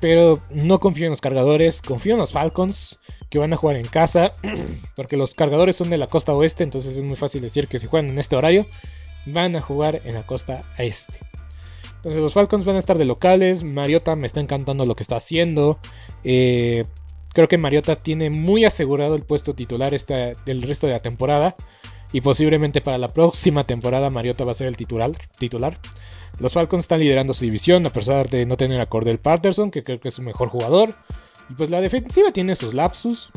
Pero 0.00 0.42
no 0.50 0.78
confío 0.78 1.06
en 1.06 1.10
los 1.10 1.20
cargadores, 1.20 1.80
confío 1.80 2.12
en 2.12 2.18
los 2.18 2.32
Falcons, 2.32 2.98
que 3.30 3.38
van 3.38 3.52
a 3.52 3.56
jugar 3.56 3.76
en 3.76 3.86
casa. 3.86 4.32
Porque 4.96 5.16
los 5.16 5.34
cargadores 5.34 5.76
son 5.76 5.90
de 5.90 5.98
la 5.98 6.06
costa 6.06 6.34
oeste, 6.34 6.64
entonces 6.64 6.96
es 6.96 7.02
muy 7.02 7.16
fácil 7.16 7.40
decir 7.40 7.66
que 7.66 7.78
si 7.78 7.86
juegan 7.86 8.10
en 8.10 8.18
este 8.18 8.36
horario, 8.36 8.66
van 9.26 9.56
a 9.56 9.60
jugar 9.60 10.02
en 10.04 10.14
la 10.14 10.26
costa 10.26 10.64
este. 10.76 11.18
Entonces 11.96 12.20
los 12.20 12.32
Falcons 12.32 12.64
van 12.64 12.76
a 12.76 12.78
estar 12.78 12.98
de 12.98 13.04
locales. 13.04 13.64
Mariota 13.64 14.14
me 14.14 14.26
está 14.26 14.40
encantando 14.40 14.84
lo 14.84 14.94
que 14.94 15.02
está 15.02 15.16
haciendo. 15.16 15.78
Eh, 16.22 16.82
creo 17.32 17.48
que 17.48 17.58
Mariota 17.58 17.96
tiene 17.96 18.30
muy 18.30 18.64
asegurado 18.64 19.16
el 19.16 19.24
puesto 19.24 19.54
titular 19.54 19.92
del 20.44 20.62
resto 20.62 20.86
de 20.86 20.92
la 20.92 21.00
temporada. 21.00 21.56
Y 22.12 22.20
posiblemente 22.20 22.80
para 22.80 22.98
la 22.98 23.08
próxima 23.08 23.64
temporada 23.64 24.10
Mariota 24.10 24.44
va 24.44 24.52
a 24.52 24.54
ser 24.54 24.68
el 24.68 24.76
titular. 24.76 25.10
titular. 25.38 25.78
Los 26.38 26.52
Falcons 26.52 26.80
están 26.80 27.00
liderando 27.00 27.32
su 27.32 27.44
división 27.44 27.84
a 27.86 27.90
pesar 27.90 28.28
de 28.28 28.46
no 28.46 28.56
tener 28.56 28.80
a 28.80 28.86
Cordell 28.86 29.18
Patterson, 29.18 29.70
que 29.70 29.82
creo 29.82 30.00
que 30.00 30.08
es 30.08 30.14
su 30.14 30.22
mejor 30.22 30.48
jugador. 30.48 30.94
Y 31.50 31.54
pues 31.54 31.70
la 31.70 31.80
defensiva 31.80 32.32
tiene 32.32 32.54
sus 32.54 32.74
lapsus, 32.74 33.30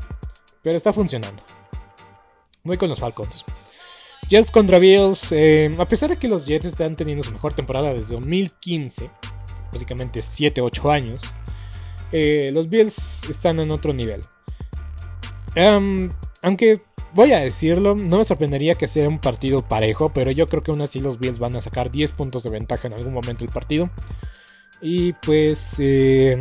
pero 0.61 0.77
está 0.77 0.93
funcionando. 0.93 1.43
Voy 2.63 2.77
con 2.77 2.89
los 2.89 2.99
Falcons. 2.99 3.43
Jets 4.29 4.51
contra 4.51 4.79
Bills. 4.79 5.31
Eh, 5.31 5.71
a 5.77 5.87
pesar 5.87 6.09
de 6.09 6.17
que 6.17 6.27
los 6.27 6.45
Jets 6.45 6.65
están 6.65 6.95
teniendo 6.95 7.23
su 7.23 7.31
mejor 7.31 7.53
temporada 7.53 7.93
desde 7.93 8.15
2015, 8.15 9.09
básicamente 9.71 10.19
7-8 10.19 10.91
años, 10.91 11.23
eh, 12.11 12.49
los 12.53 12.69
Bills 12.69 13.29
están 13.29 13.59
en 13.59 13.71
otro 13.71 13.93
nivel. 13.93 14.21
Aunque 16.41 16.81
voy 17.13 17.33
a 17.33 17.39
decirlo, 17.39 17.95
no 17.95 18.17
me 18.17 18.23
sorprendería 18.23 18.75
que 18.75 18.87
sea 18.87 19.07
un 19.07 19.19
partido 19.19 19.67
parejo, 19.67 20.11
pero 20.13 20.31
yo 20.31 20.45
creo 20.45 20.63
que 20.63 20.71
aún 20.71 20.81
así 20.81 20.99
los 20.99 21.19
Bills 21.19 21.39
van 21.39 21.55
a 21.55 21.61
sacar 21.61 21.91
10 21.91 22.11
puntos 22.13 22.43
de 22.43 22.51
ventaja 22.51 22.87
en 22.87 22.93
algún 22.93 23.13
momento 23.13 23.45
del 23.45 23.53
partido. 23.53 23.89
Y 24.81 25.13
pues, 25.13 25.75
eh, 25.79 26.37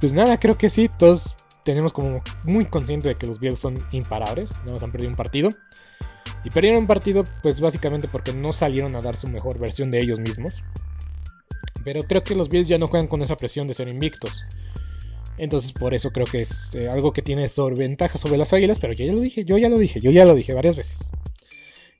pues 0.00 0.12
nada, 0.12 0.38
creo 0.38 0.56
que 0.56 0.70
sí, 0.70 0.90
todos 0.98 1.36
tenemos 1.64 1.92
como 1.92 2.22
muy 2.44 2.66
consciente 2.66 3.08
de 3.08 3.16
que 3.16 3.26
los 3.26 3.40
Bills 3.40 3.58
son 3.58 3.74
imparables, 3.92 4.52
no 4.64 4.72
nos 4.72 4.82
han 4.82 4.92
perdido 4.92 5.10
un 5.10 5.16
partido. 5.16 5.48
Y 6.44 6.50
perdieron 6.50 6.80
un 6.80 6.86
partido 6.86 7.24
pues 7.42 7.60
básicamente 7.60 8.06
porque 8.06 8.34
no 8.34 8.52
salieron 8.52 8.94
a 8.96 9.00
dar 9.00 9.16
su 9.16 9.28
mejor 9.28 9.58
versión 9.58 9.90
de 9.90 10.00
ellos 10.00 10.20
mismos. 10.20 10.62
Pero 11.84 12.00
creo 12.02 12.22
que 12.22 12.34
los 12.34 12.48
Bills 12.48 12.68
ya 12.68 12.78
no 12.78 12.88
juegan 12.88 13.08
con 13.08 13.22
esa 13.22 13.36
presión 13.36 13.66
de 13.66 13.74
ser 13.74 13.88
invictos. 13.88 14.44
Entonces 15.36 15.72
por 15.72 15.94
eso 15.94 16.10
creo 16.10 16.26
que 16.26 16.42
es 16.42 16.74
eh, 16.74 16.88
algo 16.88 17.12
que 17.12 17.22
tiene 17.22 17.48
sobreventaja 17.48 18.18
sobre 18.18 18.38
las 18.38 18.52
águilas, 18.52 18.78
pero 18.78 18.92
yo 18.92 19.04
ya 19.04 19.12
lo 19.12 19.20
dije, 19.20 19.44
yo 19.44 19.58
ya 19.58 19.68
lo 19.68 19.78
dije, 19.78 20.00
yo 20.00 20.10
ya 20.10 20.24
lo 20.24 20.34
dije 20.34 20.54
varias 20.54 20.76
veces. 20.76 21.10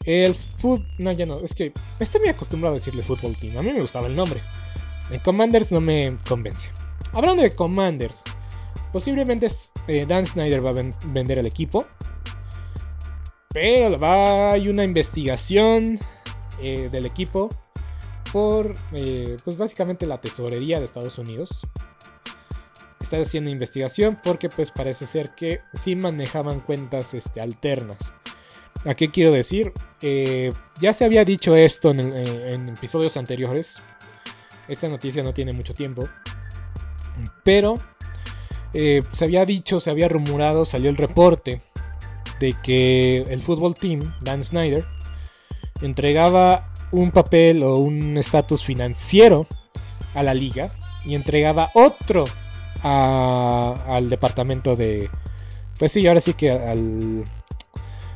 El 0.04 0.34
fútbol... 0.34 0.86
No, 0.98 1.12
ya 1.12 1.26
no, 1.26 1.40
es 1.40 1.54
que 1.54 1.72
estoy 1.98 2.20
muy 2.20 2.28
acostumbrado 2.30 2.74
a 2.74 2.78
decirle 2.78 3.02
fútbol 3.02 3.36
team, 3.36 3.56
a 3.56 3.62
mí 3.62 3.72
me 3.72 3.80
gustaba 3.80 4.06
el 4.06 4.14
nombre. 4.14 4.42
El 5.10 5.20
Commanders 5.22 5.72
no 5.72 5.80
me 5.80 6.16
convence. 6.28 6.70
Hablando 7.12 7.42
de 7.42 7.50
Commanders, 7.50 8.22
posiblemente 8.92 9.48
eh, 9.88 10.06
Dan 10.06 10.26
Snyder 10.26 10.64
va 10.64 10.70
a 10.70 10.74
ven 10.74 10.94
vender 11.08 11.38
el 11.38 11.46
equipo. 11.46 11.86
Pero 13.50 13.98
va, 13.98 14.52
hay 14.52 14.68
una 14.68 14.82
investigación 14.82 15.98
eh, 16.60 16.88
del 16.90 17.06
equipo 17.06 17.48
por, 18.32 18.74
pues 18.90 19.56
básicamente 19.56 20.06
la 20.06 20.20
tesorería 20.20 20.80
de 20.80 20.86
Estados 20.86 21.18
Unidos 21.18 21.64
está 23.04 23.18
haciendo 23.18 23.50
investigación 23.50 24.18
porque 24.22 24.48
pues 24.48 24.70
parece 24.70 25.06
ser 25.06 25.30
que 25.34 25.60
sí 25.72 25.94
manejaban 25.94 26.60
cuentas 26.60 27.14
este, 27.14 27.40
alternas. 27.40 28.12
¿A 28.84 28.94
qué 28.94 29.10
quiero 29.10 29.30
decir? 29.30 29.72
Eh, 30.02 30.50
ya 30.80 30.92
se 30.92 31.04
había 31.04 31.24
dicho 31.24 31.56
esto 31.56 31.90
en, 31.90 32.00
en, 32.00 32.68
episodios 32.70 33.16
anteriores. 33.16 33.82
Esta 34.68 34.88
noticia 34.88 35.22
no 35.22 35.32
tiene 35.32 35.52
mucho 35.52 35.72
tiempo. 35.72 36.06
Pero 37.44 37.74
eh, 38.74 39.00
se 39.12 39.24
había 39.24 39.46
dicho, 39.46 39.80
se 39.80 39.90
había 39.90 40.08
rumorado, 40.08 40.64
salió 40.64 40.90
el 40.90 40.96
reporte 40.96 41.62
de 42.40 42.54
que 42.62 43.18
el 43.28 43.40
fútbol 43.40 43.74
team, 43.74 44.00
Dan 44.22 44.42
Snyder, 44.42 44.86
entregaba 45.80 46.72
un 46.90 47.10
papel 47.10 47.62
o 47.62 47.76
un 47.76 48.18
estatus 48.18 48.64
financiero 48.64 49.46
a 50.14 50.22
la 50.22 50.34
liga 50.34 50.74
y 51.04 51.14
entregaba 51.14 51.70
otro 51.74 52.24
al 52.84 54.08
departamento 54.08 54.76
de... 54.76 55.10
Pues 55.78 55.92
sí, 55.92 56.06
ahora 56.06 56.20
sí 56.20 56.34
que 56.34 56.50
al... 56.50 57.24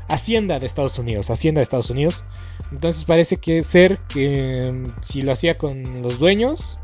Hacienda 0.08 0.58
de 0.58 0.66
Estados 0.66 0.98
Unidos. 0.98 1.30
Hacienda 1.30 1.58
de 1.58 1.64
Estados 1.64 1.90
Unidos. 1.90 2.24
Entonces 2.72 3.04
parece 3.04 3.36
que 3.36 3.62
ser 3.62 3.98
que 4.08 4.72
mm, 4.72 5.02
si 5.02 5.22
lo 5.22 5.32
hacía 5.32 5.58
con 5.58 6.02
los 6.02 6.18
dueños 6.18 6.78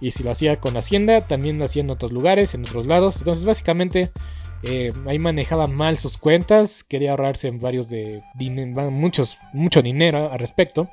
y 0.00 0.10
si 0.10 0.22
lo 0.22 0.30
hacía 0.30 0.60
con 0.60 0.76
Hacienda, 0.76 1.26
también 1.26 1.58
lo 1.58 1.64
hacía 1.64 1.82
en 1.82 1.90
otros 1.90 2.12
lugares, 2.12 2.54
en 2.54 2.62
otros 2.62 2.86
lados. 2.86 3.18
Entonces 3.18 3.44
básicamente 3.44 4.12
eh, 4.62 4.90
ahí 5.06 5.18
manejaba 5.18 5.66
mal 5.66 5.98
sus 5.98 6.18
cuentas, 6.18 6.84
quería 6.84 7.12
ahorrarse 7.12 7.48
en 7.48 7.60
varios 7.60 7.88
de 7.88 8.22
muchos, 8.90 9.38
mucho 9.52 9.82
dinero 9.82 10.30
al 10.32 10.38
respecto. 10.38 10.88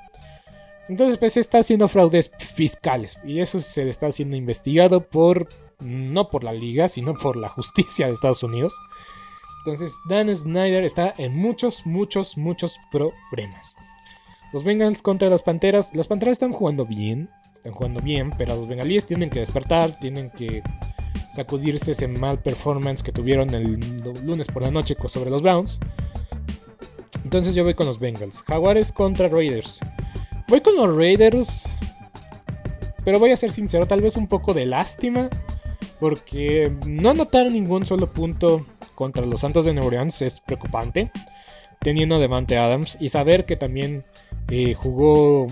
Entonces 0.88 1.18
pues 1.18 1.38
está 1.38 1.60
haciendo 1.60 1.88
fraudes 1.88 2.32
fiscales 2.54 3.18
y 3.24 3.40
eso 3.40 3.60
se 3.60 3.88
está 3.88 4.12
siendo 4.12 4.36
investigado 4.36 5.02
por 5.08 5.48
no 5.82 6.30
por 6.30 6.44
la 6.44 6.54
liga, 6.54 6.90
sino 6.90 7.14
por 7.14 7.36
la 7.36 7.50
justicia 7.50 8.08
de 8.08 8.14
Estados 8.14 8.44
Unidos. 8.44 8.74
Entonces 9.66 9.94
Dan 10.08 10.36
Snyder 10.36 10.84
está 10.84 11.14
en 11.18 11.36
muchos, 11.36 11.86
muchos, 11.86 12.38
muchos 12.38 12.80
problemas. 12.92 13.76
Los 14.54 14.64
Bengals 14.64 15.02
contra 15.02 15.30
las 15.30 15.44
Panteras. 15.44 15.94
Las 15.94 16.08
Panteras 16.08 16.34
están 16.34 16.52
jugando 16.52 16.86
bien. 16.86 17.30
Están 17.54 17.74
jugando 17.74 18.02
bien, 18.02 18.32
pero 18.38 18.56
los 18.56 18.68
bengalíes 18.68 19.06
tienen 19.06 19.30
que 19.30 19.40
despertar, 19.40 20.00
tienen 20.00 20.32
que 20.32 20.64
sacudirse 21.32 21.92
ese 21.92 22.08
mal 22.08 22.42
performance 22.42 23.04
que 23.04 23.12
tuvieron 23.12 23.54
el 23.54 23.80
lunes 24.26 24.48
por 24.48 24.64
la 24.64 24.72
noche 24.72 24.96
sobre 25.08 25.30
los 25.30 25.44
Browns. 25.44 25.80
Entonces 27.24 27.54
yo 27.54 27.64
voy 27.64 27.76
con 27.76 27.86
los 27.86 28.00
Bengals. 28.00 28.42
Jaguares 28.42 28.92
contra 28.92 29.30
Raiders. 29.30 29.80
Voy 30.48 30.60
con 30.62 30.76
los 30.76 30.94
Raiders. 30.94 31.70
Pero 33.06 33.20
voy 33.20 33.32
a 33.32 33.38
ser 33.38 33.52
sincero, 33.52 33.88
tal 33.88 34.02
vez 34.02 34.18
un 34.18 34.28
poco 34.28 34.54
de 34.54 34.66
lástima. 34.66 35.30
Porque 36.02 36.76
no 36.88 37.12
anotaron 37.12 37.54
ningún 37.54 37.86
solo 37.86 38.12
punto 38.12 38.66
contra 38.96 39.24
los 39.24 39.42
Santos 39.42 39.66
de 39.66 39.74
Nueva 39.74 39.88
Orleans 39.88 40.24
es 40.24 40.40
preocupante. 40.40 41.12
Teniendo 41.80 42.16
a 42.16 42.20
Devante 42.20 42.58
Adams 42.58 42.98
y 43.00 43.10
saber 43.10 43.46
que 43.46 43.56
también 43.56 44.04
eh, 44.50 44.74
jugó. 44.74 45.46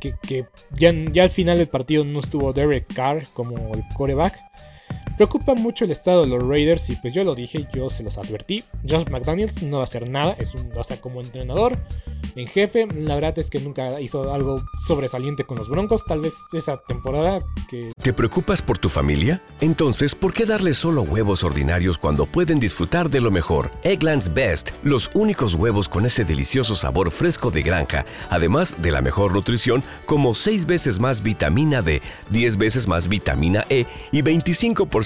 Que, 0.00 0.46
ya, 0.72 0.92
ya, 1.12 1.24
al 1.24 1.30
final 1.30 1.58
del 1.58 1.68
partido 1.68 2.04
no 2.04 2.20
estuvo 2.20 2.52
Derek 2.52 2.92
Carr 2.94 3.26
como 3.34 3.74
el 3.74 3.84
coreback. 3.94 4.38
Preocupa 5.16 5.54
mucho 5.54 5.84
el 5.84 5.92
estado 5.92 6.22
de 6.22 6.28
los 6.28 6.46
Raiders 6.46 6.90
y 6.90 6.96
pues 6.96 7.14
yo 7.14 7.24
lo 7.24 7.34
dije, 7.34 7.66
yo 7.74 7.88
se 7.88 8.02
los 8.02 8.18
advertí. 8.18 8.64
Josh 8.88 9.08
McDaniels 9.10 9.62
no 9.62 9.76
va 9.76 9.82
a 9.82 9.84
hacer 9.84 10.08
nada, 10.10 10.36
es 10.38 10.54
un, 10.54 10.70
o 10.76 10.84
sea, 10.84 11.00
como 11.00 11.20
entrenador 11.20 11.78
en 12.34 12.46
jefe. 12.46 12.86
La 12.86 13.14
verdad 13.14 13.38
es 13.38 13.48
que 13.48 13.58
nunca 13.58 13.98
hizo 14.00 14.32
algo 14.32 14.62
sobresaliente 14.86 15.44
con 15.44 15.56
los 15.56 15.68
Broncos. 15.68 16.04
Tal 16.04 16.20
vez 16.20 16.34
esa 16.52 16.76
temporada 16.86 17.38
que... 17.68 17.90
¿Te 18.02 18.12
preocupas 18.12 18.60
por 18.60 18.76
tu 18.76 18.88
familia? 18.88 19.42
Entonces, 19.60 20.14
¿por 20.14 20.34
qué 20.34 20.44
darles 20.44 20.76
solo 20.76 21.02
huevos 21.02 21.44
ordinarios 21.44 21.96
cuando 21.96 22.26
pueden 22.26 22.60
disfrutar 22.60 23.08
de 23.08 23.20
lo 23.20 23.30
mejor? 23.30 23.70
Eggland's 23.84 24.32
Best, 24.32 24.70
los 24.84 25.10
únicos 25.14 25.54
huevos 25.54 25.88
con 25.88 26.04
ese 26.04 26.24
delicioso 26.24 26.74
sabor 26.74 27.10
fresco 27.10 27.50
de 27.50 27.62
granja, 27.62 28.04
además 28.28 28.76
de 28.82 28.90
la 28.92 29.00
mejor 29.00 29.32
nutrición, 29.32 29.82
como 30.04 30.34
6 30.34 30.66
veces 30.66 31.00
más 31.00 31.22
vitamina 31.22 31.80
D, 31.80 32.02
10 32.30 32.58
veces 32.58 32.86
más 32.86 33.08
vitamina 33.08 33.64
E 33.70 33.86
y 34.12 34.22
25% 34.22 35.05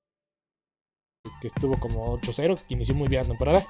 que 1.41 1.47
estuvo 1.47 1.77
como 1.79 2.17
8-0, 2.19 2.61
que 2.67 2.73
inició 2.73 2.95
muy 2.95 3.07
bien 3.07 3.23
la 3.23 3.27
temporada. 3.27 3.67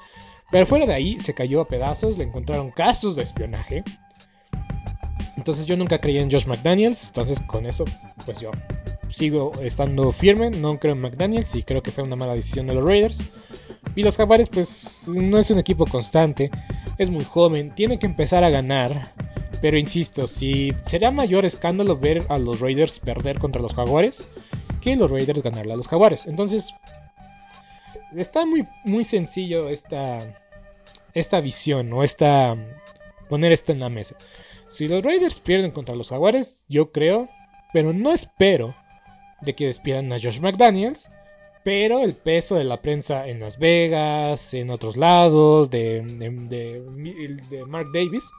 Pero 0.51 0.67
fuera 0.67 0.85
de 0.85 0.93
ahí 0.93 1.17
se 1.19 1.33
cayó 1.33 1.61
a 1.61 1.67
pedazos, 1.67 2.17
le 2.17 2.25
encontraron 2.25 2.69
casos 2.71 3.15
de 3.15 3.23
espionaje. 3.23 3.83
Entonces 5.37 5.65
yo 5.65 5.75
nunca 5.77 5.99
creí 5.99 6.19
en 6.19 6.29
Josh 6.29 6.45
McDaniels, 6.45 7.07
entonces 7.07 7.41
con 7.41 7.65
eso 7.65 7.85
pues 8.25 8.39
yo 8.41 8.51
sigo 9.09 9.51
estando 9.61 10.11
firme, 10.11 10.51
no 10.51 10.77
creo 10.77 10.93
en 10.93 11.01
McDaniels 11.01 11.55
y 11.55 11.63
creo 11.63 11.81
que 11.81 11.91
fue 11.91 12.03
una 12.03 12.15
mala 12.15 12.35
decisión 12.35 12.67
de 12.67 12.75
los 12.75 12.85
Raiders. 12.85 13.23
Y 13.95 14.03
los 14.03 14.17
Jaguares 14.17 14.49
pues 14.49 15.07
no 15.07 15.39
es 15.39 15.49
un 15.49 15.59
equipo 15.59 15.85
constante, 15.85 16.51
es 16.97 17.09
muy 17.09 17.23
joven, 17.23 17.73
tiene 17.73 17.97
que 17.97 18.05
empezar 18.05 18.43
a 18.43 18.49
ganar. 18.49 19.13
Pero 19.61 19.77
insisto, 19.77 20.27
si 20.27 20.73
será 20.83 21.11
mayor 21.11 21.45
escándalo 21.45 21.97
ver 21.97 22.25
a 22.29 22.37
los 22.37 22.59
Raiders 22.59 22.99
perder 22.99 23.39
contra 23.39 23.61
los 23.61 23.73
Jaguares 23.73 24.27
que 24.81 24.95
los 24.95 25.09
Raiders 25.09 25.43
ganarle 25.43 25.73
a 25.73 25.77
los 25.77 25.87
Jaguares. 25.87 26.25
Entonces 26.25 26.73
está 28.15 28.45
muy, 28.45 28.67
muy 28.85 29.03
sencillo 29.03 29.69
esta, 29.69 30.19
esta 31.13 31.41
visión 31.41 31.91
o 31.93 32.03
esta 32.03 32.57
poner 33.29 33.51
esto 33.51 33.71
en 33.71 33.79
la 33.79 33.89
mesa. 33.89 34.15
Si 34.67 34.87
los 34.87 35.03
Raiders 35.03 35.39
pierden 35.39 35.71
contra 35.71 35.95
los 35.95 36.09
Jaguares, 36.09 36.65
yo 36.67 36.91
creo, 36.91 37.29
pero 37.73 37.93
no 37.93 38.11
espero 38.11 38.75
de 39.41 39.55
que 39.55 39.67
despidan 39.67 40.11
a 40.13 40.19
Josh 40.19 40.39
McDaniels. 40.39 41.09
Pero 41.63 41.99
el 41.99 42.15
peso 42.15 42.55
de 42.55 42.63
la 42.63 42.81
prensa 42.81 43.27
en 43.27 43.39
Las 43.39 43.59
Vegas, 43.59 44.55
en 44.55 44.71
otros 44.71 44.97
lados, 44.97 45.69
de, 45.69 46.01
de, 46.01 47.63
Mark 47.67 47.89
Davis, 47.93 48.31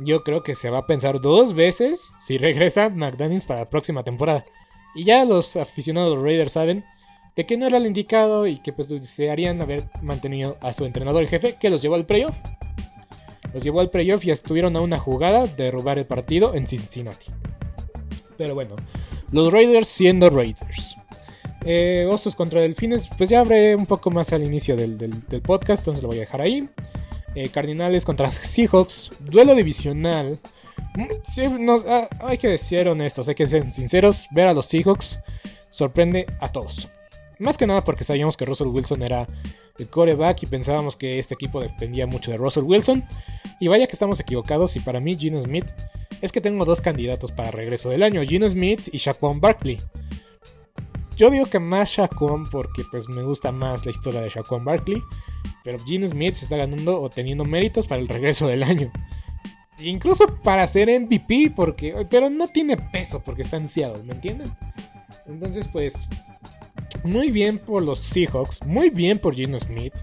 yo 0.00 0.24
creo 0.24 0.42
que 0.42 0.56
se 0.56 0.68
va 0.68 0.78
a 0.78 0.86
pensar 0.86 1.20
dos 1.20 1.54
veces 1.54 2.10
si 2.18 2.38
regresa 2.38 2.88
McDaniels 2.88 3.44
para 3.44 3.60
la 3.60 3.70
próxima 3.70 4.02
temporada. 4.02 4.44
Y 4.96 5.04
ya 5.04 5.24
los 5.24 5.54
aficionados 5.54 6.10
de 6.10 6.16
los 6.16 6.24
Raiders 6.24 6.52
saben 6.52 6.84
de 7.36 7.44
que 7.44 7.56
no 7.56 7.66
era 7.66 7.76
el 7.76 7.86
indicado 7.86 8.46
y 8.46 8.56
que 8.56 8.72
pues 8.72 8.88
desearían 8.88 9.60
haber 9.60 9.84
mantenido 10.02 10.56
a 10.60 10.72
su 10.72 10.86
entrenador 10.86 11.22
en 11.22 11.28
jefe 11.28 11.56
que 11.60 11.70
los 11.70 11.82
llevó 11.82 11.94
al 11.94 12.06
playoff. 12.06 12.34
Los 13.52 13.62
llevó 13.62 13.80
al 13.80 13.90
playoff 13.90 14.24
y 14.24 14.30
estuvieron 14.30 14.74
a 14.76 14.80
una 14.80 14.98
jugada 14.98 15.46
de 15.46 15.70
robar 15.70 15.98
el 15.98 16.06
partido 16.06 16.54
en 16.54 16.66
Cincinnati. 16.66 17.26
Pero 18.38 18.54
bueno, 18.54 18.76
los 19.32 19.52
Raiders 19.52 19.86
siendo 19.86 20.30
Raiders. 20.30 20.96
Eh, 21.64 22.06
osos 22.08 22.34
contra 22.36 22.60
Delfines, 22.60 23.08
pues 23.18 23.28
ya 23.28 23.40
habré 23.40 23.74
un 23.74 23.86
poco 23.86 24.10
más 24.10 24.32
al 24.32 24.44
inicio 24.44 24.76
del, 24.76 24.96
podcast, 25.42 25.80
entonces 25.80 26.02
lo 26.02 26.08
voy 26.08 26.18
a 26.18 26.20
dejar 26.20 26.40
ahí. 26.40 26.68
Eh, 27.34 27.50
Cardinales 27.50 28.04
contra 28.04 28.30
Seahawks, 28.30 29.10
duelo 29.20 29.54
divisional. 29.54 30.38
Mm, 30.94 31.70
ah, 31.88 32.08
hay 32.20 32.38
que 32.38 32.56
ser 32.56 32.88
honestos, 32.88 33.28
hay 33.28 33.34
que 33.34 33.46
ser 33.46 33.70
sinceros. 33.70 34.26
Ver 34.30 34.46
a 34.46 34.54
los 34.54 34.66
Seahawks 34.66 35.20
sorprende 35.68 36.26
a 36.40 36.48
todos. 36.48 36.88
Más 37.38 37.58
que 37.58 37.66
nada 37.66 37.82
porque 37.82 38.04
sabíamos 38.04 38.36
que 38.36 38.44
Russell 38.44 38.68
Wilson 38.68 39.02
era 39.02 39.26
el 39.78 39.88
coreback 39.88 40.42
y 40.42 40.46
pensábamos 40.46 40.96
que 40.96 41.18
este 41.18 41.34
equipo 41.34 41.60
dependía 41.60 42.06
mucho 42.06 42.30
de 42.30 42.38
Russell 42.38 42.64
Wilson. 42.64 43.04
Y 43.60 43.68
vaya 43.68 43.86
que 43.86 43.92
estamos 43.92 44.20
equivocados 44.20 44.76
y 44.76 44.80
para 44.80 45.00
mí 45.00 45.16
Gino 45.16 45.38
Smith 45.40 45.66
es 46.22 46.32
que 46.32 46.40
tengo 46.40 46.64
dos 46.64 46.80
candidatos 46.80 47.32
para 47.32 47.50
regreso 47.50 47.90
del 47.90 48.02
año, 48.02 48.22
Gino 48.22 48.48
Smith 48.48 48.88
y 48.92 48.98
Shaquan 48.98 49.40
Barkley. 49.40 49.78
Yo 51.16 51.30
digo 51.30 51.46
que 51.46 51.58
más 51.58 51.90
Shaquan 51.90 52.44
porque 52.44 52.82
pues 52.90 53.08
me 53.08 53.22
gusta 53.22 53.52
más 53.52 53.84
la 53.84 53.90
historia 53.90 54.20
de 54.20 54.28
Shaquan 54.28 54.64
Barkley, 54.64 55.02
pero 55.64 55.78
Gino 55.78 56.06
Smith 56.06 56.34
se 56.34 56.44
está 56.44 56.56
ganando 56.56 57.00
o 57.00 57.08
teniendo 57.08 57.44
méritos 57.44 57.86
para 57.86 58.00
el 58.00 58.08
regreso 58.08 58.46
del 58.46 58.62
año. 58.62 58.90
Incluso 59.78 60.26
para 60.42 60.66
ser 60.66 60.88
MVP, 60.88 61.52
porque, 61.54 62.06
pero 62.08 62.30
no 62.30 62.48
tiene 62.48 62.76
peso 62.76 63.22
porque 63.22 63.42
está 63.42 63.56
en 63.58 63.66
¿me 64.06 64.14
entienden? 64.14 64.50
Entonces 65.26 65.68
pues 65.68 66.06
muy 67.04 67.30
bien 67.30 67.58
por 67.58 67.82
los 67.82 68.00
Seahawks, 68.00 68.64
muy 68.66 68.90
bien 68.90 69.18
por 69.18 69.34
Gino 69.34 69.58
Smith. 69.58 69.94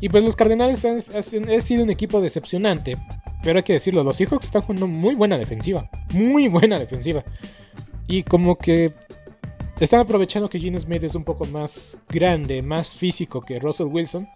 Y 0.00 0.08
pues 0.08 0.22
los 0.22 0.36
Cardenales 0.36 0.84
han, 0.84 1.00
sido 1.00 1.82
un 1.82 1.90
equipo 1.90 2.20
decepcionante. 2.20 2.96
Pero 3.42 3.58
hay 3.58 3.62
que 3.62 3.72
decirlo, 3.72 4.04
los 4.04 4.16
Seahawks 4.16 4.46
están 4.46 4.62
jugando 4.62 4.86
muy 4.86 5.14
buena 5.14 5.38
defensiva. 5.38 5.90
Muy 6.10 6.48
buena 6.48 6.78
defensiva. 6.78 7.24
Y 8.06 8.22
como 8.22 8.56
que 8.56 8.92
están 9.80 10.00
aprovechando 10.00 10.48
que 10.48 10.60
Gene 10.60 10.78
Smith 10.78 11.04
es 11.04 11.14
un 11.14 11.24
poco 11.24 11.44
más 11.46 11.98
grande, 12.08 12.62
más 12.62 12.96
físico 12.96 13.40
que 13.40 13.58
Russell 13.58 13.86
Wilson, 13.86 14.28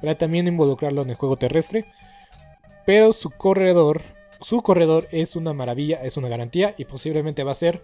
para 0.00 0.16
también 0.16 0.46
involucrarlo 0.46 1.02
en 1.02 1.10
el 1.10 1.16
juego 1.16 1.36
terrestre. 1.36 1.86
Pero 2.86 3.12
su 3.12 3.30
corredor, 3.30 4.02
su 4.40 4.62
corredor 4.62 5.06
es 5.10 5.36
una 5.36 5.52
maravilla, 5.52 6.02
es 6.02 6.16
una 6.16 6.28
garantía 6.28 6.74
y 6.78 6.86
posiblemente 6.86 7.44
va 7.44 7.52
a 7.52 7.54
ser 7.54 7.82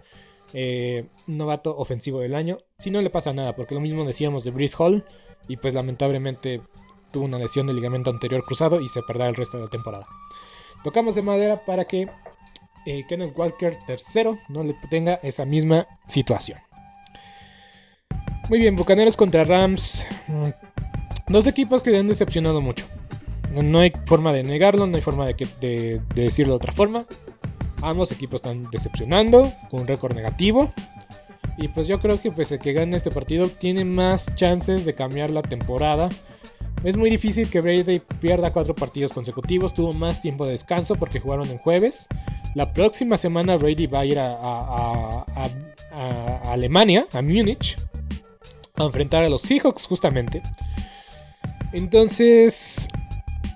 eh, 0.53 1.07
novato 1.27 1.77
ofensivo 1.77 2.21
del 2.21 2.35
año. 2.35 2.59
Si 2.79 2.91
no 2.91 3.01
le 3.03 3.11
pasa 3.11 3.33
nada, 3.33 3.55
porque 3.55 3.75
lo 3.75 3.81
mismo 3.81 4.05
decíamos 4.05 4.45
de 4.45 4.51
Brice 4.51 4.77
Hall 4.79 5.05
y 5.49 5.57
pues 5.57 5.75
lamentablemente 5.75 6.61
tuvo 7.11 7.25
una 7.25 7.39
lesión 7.39 7.67
del 7.67 7.77
ligamento 7.77 8.11
anterior 8.11 8.43
cruzado 8.43 8.81
y 8.81 8.89
se 8.89 9.03
perderá 9.03 9.29
el 9.29 9.35
resto 9.35 9.57
de 9.57 9.65
la 9.65 9.71
temporada. 9.71 10.07
Tocamos 10.85 11.15
de 11.15 11.23
madera 11.23 11.65
para 11.65 11.85
que 11.85 12.09
eh, 12.87 13.05
Kenneth 13.09 13.37
Walker 13.37 13.77
III 13.89 14.39
no 14.49 14.63
le 14.63 14.75
tenga 14.91 15.15
esa 15.23 15.45
misma 15.45 15.87
situación. 16.07 16.59
Muy 18.49 18.61
bien, 18.61 18.77
Bucaneros 18.77 19.17
contra 19.17 19.45
Rams. 19.45 20.07
Mm, 20.29 21.33
dos 21.33 21.47
equipos 21.47 21.83
que 21.83 21.97
han 21.97 22.09
decepcionado 22.09 22.61
mucho. 22.61 22.87
No 23.51 23.79
hay 23.79 23.93
forma 24.05 24.33
de 24.33 24.43
negarlo, 24.43 24.87
no 24.87 24.97
hay 24.97 25.03
forma 25.03 25.27
de, 25.27 25.35
de 25.61 26.01
decirlo 26.15 26.53
de 26.53 26.57
otra 26.57 26.73
forma. 26.73 27.07
Ambos 27.83 28.13
equipos 28.13 28.37
están 28.37 28.69
decepcionando, 28.71 29.53
con 29.71 29.81
un 29.81 29.87
récord 29.87 30.15
negativo. 30.15 30.73
Y 31.59 31.69
pues 31.69 31.89
yo 31.89 32.01
creo 32.01 32.21
que 32.21 32.31
pues 32.31 32.53
el 32.53 32.59
que 32.59 32.73
gane 32.73 32.97
este 32.97 33.11
partido 33.11 33.49
tiene 33.49 33.85
más 33.85 34.35
chances 34.35 34.85
de 34.85 34.95
cambiar 34.95 35.31
la 35.31 35.43
temporada. 35.43 36.11
Es 36.85 36.97
muy 36.97 37.11
difícil 37.11 37.49
que 37.49 37.61
Brady 37.61 38.01
pierda 38.21 38.53
cuatro 38.53 38.75
partidos 38.75 39.13
consecutivos. 39.13 39.75
Tuvo 39.75 39.95
más 39.95 40.21
tiempo 40.21 40.45
de 40.45 40.53
descanso 40.53 40.97
porque 40.97 41.21
jugaron 41.21 41.51
en 41.51 41.59
jueves. 41.59 42.07
La 42.55 42.73
próxima 42.73 43.17
semana 43.17 43.57
Brady 43.57 43.87
va 43.87 44.01
a 44.01 44.05
ir 44.05 44.19
a, 44.19 45.25
Alemania, 46.45 47.07
a 47.13 47.23
Múnich, 47.23 47.77
a 48.77 48.85
enfrentar 48.85 49.25
a 49.25 49.29
los 49.29 49.43
Seahawks 49.43 49.87
justamente. 49.87 50.43
Entonces, 51.73 52.87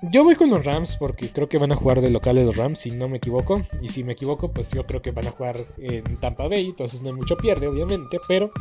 yo 0.01 0.23
voy 0.23 0.35
con 0.35 0.49
los 0.49 0.65
Rams 0.65 0.95
porque 0.97 1.31
creo 1.31 1.47
que 1.47 1.57
van 1.57 1.71
a 1.71 1.75
jugar 1.75 2.01
de 2.01 2.09
locales 2.09 2.45
los 2.45 2.57
Rams, 2.57 2.79
si 2.79 2.91
no 2.91 3.07
me 3.07 3.17
equivoco. 3.17 3.61
Y 3.81 3.89
si 3.89 4.03
me 4.03 4.13
equivoco, 4.13 4.51
pues 4.51 4.71
yo 4.71 4.85
creo 4.85 5.01
que 5.01 5.11
van 5.11 5.27
a 5.27 5.31
jugar 5.31 5.57
en 5.77 6.17
Tampa 6.17 6.47
Bay, 6.47 6.69
entonces 6.69 7.01
no 7.01 7.09
hay 7.09 7.15
mucho 7.15 7.37
pierde, 7.37 7.67
obviamente. 7.67 8.19
Pero 8.27 8.51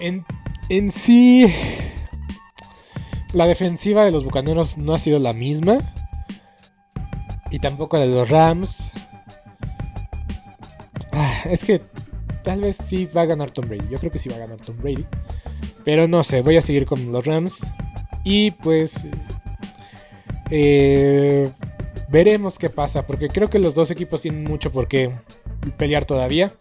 en, 0.00 0.24
en 0.68 0.90
sí, 0.90 1.46
la 3.32 3.46
defensiva 3.46 4.04
de 4.04 4.10
los 4.10 4.24
Bucaneros 4.24 4.76
no 4.78 4.94
ha 4.94 4.98
sido 4.98 5.18
la 5.18 5.32
misma. 5.32 5.94
Y 7.50 7.60
tampoco 7.60 7.96
la 7.96 8.02
de 8.02 8.14
los 8.14 8.28
Rams. 8.28 8.92
Ah, 11.12 11.40
es 11.46 11.64
que 11.64 11.80
tal 12.44 12.60
vez 12.60 12.76
sí 12.76 13.08
va 13.16 13.22
a 13.22 13.26
ganar 13.26 13.50
Tom 13.50 13.68
Brady. 13.68 13.88
Yo 13.90 13.98
creo 13.98 14.12
que 14.12 14.18
sí 14.18 14.28
va 14.28 14.36
a 14.36 14.40
ganar 14.40 14.58
Tom 14.58 14.76
Brady. 14.76 15.06
Pero 15.82 16.06
no 16.06 16.22
sé, 16.22 16.42
voy 16.42 16.58
a 16.58 16.62
seguir 16.62 16.84
con 16.84 17.10
los 17.10 17.24
Rams. 17.24 17.60
Y 18.24 18.50
pues 18.52 19.06
eh, 20.50 21.50
veremos 22.08 22.58
qué 22.58 22.70
pasa, 22.70 23.06
porque 23.06 23.28
creo 23.28 23.48
que 23.48 23.58
los 23.58 23.74
dos 23.74 23.90
equipos 23.90 24.22
tienen 24.22 24.44
mucho 24.44 24.72
por 24.72 24.88
qué 24.88 25.10
pelear 25.76 26.04
todavía. 26.04 26.54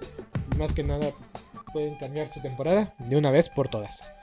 Más 0.57 0.73
que 0.73 0.83
nada 0.83 1.11
pueden 1.73 1.95
cambiar 1.97 2.29
su 2.29 2.41
temporada 2.41 2.95
de 2.99 3.15
una 3.15 3.31
vez 3.31 3.49
por 3.49 3.69
todas. 3.69 4.13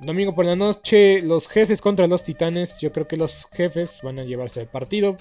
Domingo 0.00 0.34
por 0.34 0.44
la 0.44 0.56
noche, 0.56 1.22
los 1.22 1.48
jefes 1.48 1.80
contra 1.80 2.06
los 2.06 2.24
titanes. 2.24 2.78
Yo 2.80 2.92
creo 2.92 3.06
que 3.06 3.16
los 3.16 3.46
jefes 3.52 4.00
van 4.02 4.18
a 4.18 4.24
llevarse 4.24 4.60
el 4.60 4.66
partido. 4.66 5.16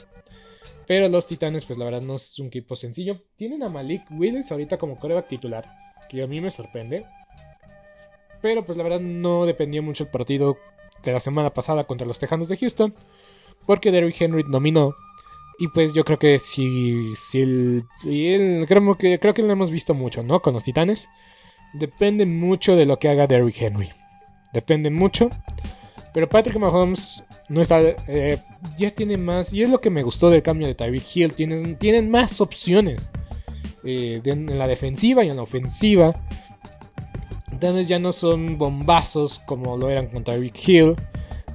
Pero 0.85 1.07
los 1.07 1.27
titanes, 1.27 1.65
pues 1.65 1.79
la 1.79 1.85
verdad 1.85 2.01
no 2.01 2.15
es 2.15 2.37
un 2.39 2.47
equipo 2.47 2.75
sencillo. 2.75 3.23
Tienen 3.35 3.63
a 3.63 3.69
Malik 3.69 4.03
Willis 4.11 4.51
ahorita 4.51 4.77
como 4.77 4.99
coreback 4.99 5.27
titular, 5.27 5.65
que 6.09 6.23
a 6.23 6.27
mí 6.27 6.41
me 6.41 6.49
sorprende. 6.49 7.05
Pero 8.41 8.65
pues 8.65 8.77
la 8.77 8.83
verdad 8.83 8.99
no 8.99 9.45
dependía 9.45 9.81
mucho 9.81 10.03
el 10.03 10.09
partido 10.09 10.57
de 11.03 11.11
la 11.11 11.19
semana 11.19 11.51
pasada 11.51 11.83
contra 11.85 12.07
los 12.07 12.19
Tejanos 12.19 12.49
de 12.49 12.57
Houston, 12.57 12.93
porque 13.65 13.91
Derrick 13.91 14.19
Henry 14.21 14.43
nominó. 14.47 14.95
Y 15.59 15.67
pues 15.67 15.93
yo 15.93 16.03
creo 16.03 16.17
que 16.17 16.39
si, 16.39 17.15
si 17.15 17.41
el, 17.41 17.83
y 18.03 18.65
creo, 18.65 18.97
que, 18.97 19.19
creo 19.19 19.33
que 19.33 19.43
lo 19.43 19.51
hemos 19.51 19.69
visto 19.69 19.93
mucho, 19.93 20.23
¿no? 20.23 20.41
Con 20.41 20.53
los 20.53 20.63
Titanes. 20.63 21.09
Depende 21.73 22.25
mucho 22.25 22.75
de 22.75 22.85
lo 22.85 22.97
que 22.97 23.09
haga 23.09 23.27
Derrick 23.27 23.61
Henry. 23.61 23.89
Depende 24.51 24.89
mucho. 24.89 25.29
Pero 26.13 26.29
Patrick 26.29 26.57
Mahomes 26.57 27.23
no 27.49 27.61
está. 27.61 27.81
Eh, 27.81 28.39
ya 28.77 28.91
tiene 28.91 29.17
más. 29.17 29.53
Y 29.53 29.63
es 29.63 29.69
lo 29.69 29.81
que 29.81 29.89
me 29.89 30.03
gustó 30.03 30.29
del 30.29 30.43
cambio 30.43 30.67
de 30.67 30.75
Tyreek 30.75 31.15
Hill. 31.15 31.33
Tienen, 31.33 31.77
tienen 31.77 32.09
más 32.11 32.39
opciones. 32.41 33.11
Eh, 33.85 34.21
en 34.23 34.57
la 34.57 34.67
defensiva 34.67 35.25
y 35.25 35.29
en 35.29 35.35
la 35.35 35.43
ofensiva 35.43 36.13
ya 37.87 37.97
no 37.97 38.11
son 38.11 38.57
bombazos 38.57 39.41
como 39.45 39.77
lo 39.77 39.89
eran 39.89 40.07
con 40.07 40.23
Tyreek 40.23 40.67
Hill. 40.67 40.95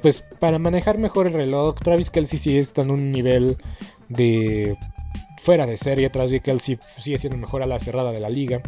pues 0.00 0.24
para 0.38 0.58
manejar 0.58 0.98
mejor 0.98 1.26
el 1.26 1.34
reloj, 1.34 1.76
Travis 1.76 2.10
Kelsey 2.10 2.38
sí 2.38 2.56
está 2.56 2.82
en 2.82 2.90
un 2.90 3.12
nivel 3.12 3.58
de 4.08 4.76
fuera 5.38 5.66
de 5.66 5.76
serie. 5.76 6.08
Travis 6.08 6.40
Kelsey 6.40 6.78
sigue 6.98 7.18
siendo 7.18 7.36
mejor 7.36 7.62
a 7.62 7.66
la 7.66 7.78
cerrada 7.78 8.12
de 8.12 8.20
la 8.20 8.30
liga. 8.30 8.62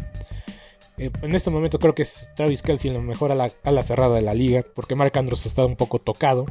Eh, 0.97 1.11
en 1.21 1.35
este 1.35 1.49
momento 1.49 1.79
creo 1.79 1.95
que 1.95 2.03
es 2.03 2.29
Travis 2.35 2.61
Kelsey 2.61 2.91
lo 2.91 3.01
mejor 3.01 3.31
a 3.31 3.35
la, 3.35 3.83
cerrada 3.83 4.15
de 4.15 4.21
la 4.21 4.33
liga, 4.33 4.63
porque 4.75 4.95
Mark 4.95 5.17
Andrews 5.17 5.45
está 5.45 5.65
un 5.65 5.75
poco 5.75 5.99
tocado. 5.99 6.45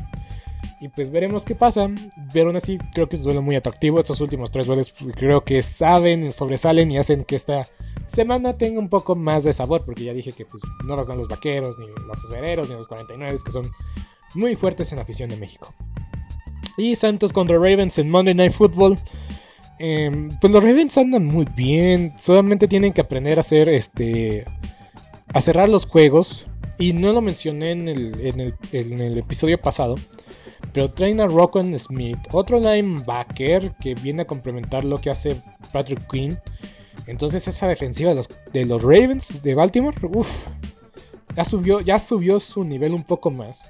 Y 0.81 0.89
pues 0.89 1.11
veremos 1.11 1.45
qué 1.45 1.55
pasa. 1.55 1.89
Pero 2.33 2.49
aún 2.49 2.57
así 2.57 2.79
creo 2.93 3.09
que 3.09 3.17
es 3.17 3.21
un 3.21 3.27
duelo 3.27 3.43
muy 3.43 3.57
atractivo. 3.57 4.01
Estos 4.01 4.21
últimos 4.21 4.51
tres 4.51 4.67
duelos 4.67 4.93
creo 5.15 5.45
que 5.45 5.63
saben, 5.63 6.31
sobresalen 6.31 6.91
y 6.91 6.99
hacen 6.99 7.25
que 7.25 7.37
esta 7.37 7.67
semana 8.07 8.59
tenga 8.59 8.81
un 8.81 8.91
poco 8.91 9.15
más 9.15 9.45
de 9.45 9.53
sabor. 9.53 9.83
Porque 9.85 10.05
ya 10.05 10.13
dije 10.13 10.33
que 10.33 10.45
pues, 10.45 10.63
no 10.85 10.97
las 10.97 11.07
dan 11.07 11.17
los 11.17 11.29
vaqueros, 11.29 11.79
ni 11.79 11.87
los 11.87 12.25
acereros, 12.25 12.69
ni 12.69 12.75
los 12.75 12.87
49, 12.87 13.39
que 13.43 13.51
son 13.51 13.65
muy 14.35 14.57
fuertes 14.57 14.93
en 14.93 14.97
la 14.97 15.03
afición 15.03 15.31
de 15.31 15.37
México. 15.37 15.75
Y 16.77 16.97
Santos 16.97 17.33
contra 17.33 17.57
Ravens 17.57 17.99
en 17.99 18.11
Monday 18.11 18.35
Night 18.35 18.53
Football. 18.53 18.99
Em, 19.79 20.29
pues 20.41 20.53
los 20.53 20.63
Ravens 20.63 20.97
andan 20.99 21.25
muy 21.25 21.47
bien. 21.57 22.15
Solamente 22.19 22.69
tienen 22.69 22.93
que 22.93 23.01
aprender 23.01 23.39
a 23.39 23.41
hacer 23.41 23.69
este. 23.69 24.45
a 25.33 25.41
cerrar 25.41 25.69
los 25.69 25.87
juegos. 25.87 26.47
Y 26.79 26.93
no 26.93 27.13
lo 27.13 27.21
mencioné 27.21 27.71
en 27.71 27.89
el, 27.89 29.19
episodio 29.19 29.61
pasado. 29.61 29.97
Pero 30.73 30.91
traen 30.91 31.21
a 31.21 31.27
Rockon 31.27 31.79
Smith, 31.79 32.19
otro 32.33 32.59
linebacker 32.59 33.77
que 33.77 33.95
viene 33.95 34.23
a 34.23 34.27
complementar 34.27 34.85
lo 34.85 34.99
que 34.99 35.11
hace 35.11 35.41
Patrick 35.73 36.11
Quinn. 36.11 36.37
Entonces 37.07 37.47
esa 37.47 37.69
defensiva 37.69 38.11
de 38.11 38.17
los, 38.17 38.29
de 38.53 38.65
los 38.65 38.83
Ravens 38.83 39.41
de 39.43 39.55
Baltimore, 39.55 39.97
uff, 40.13 40.29
ya 41.37 41.45
subió, 41.45 41.81
ya 41.81 42.01
subió 42.01 42.41
su 42.41 42.65
nivel 42.65 42.93
un 42.93 43.05
poco 43.05 43.31
más. 43.31 43.63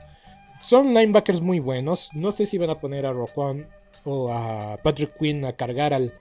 Son 0.65 0.95
linebackers 0.95 1.43
muy 1.43 1.61
buenos. 1.61 2.09
No 2.15 2.33
sé 2.33 2.47
si 2.47 2.57
van 2.57 2.71
a 2.71 2.81
poner 2.81 3.05
a 3.05 3.13
Roquan 3.13 3.69
o 4.05 4.33
a 4.33 4.79
Patrick 4.83 5.13
Quinn 5.19 5.45
a 5.45 5.53
cargar 5.53 5.93
al, 5.93 6.15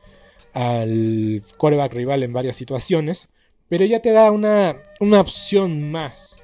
al 0.54 1.41
quarterback 1.58 1.94
rival 1.94 2.24
en 2.24 2.34
varias 2.34 2.58
situaciones. 2.58 3.30
Pero 3.70 3.86
ya 3.86 4.02
te 4.02 4.12
da 4.12 4.32
una, 4.32 4.76
una 5.00 5.22
opción 5.22 5.89
más 5.89 6.38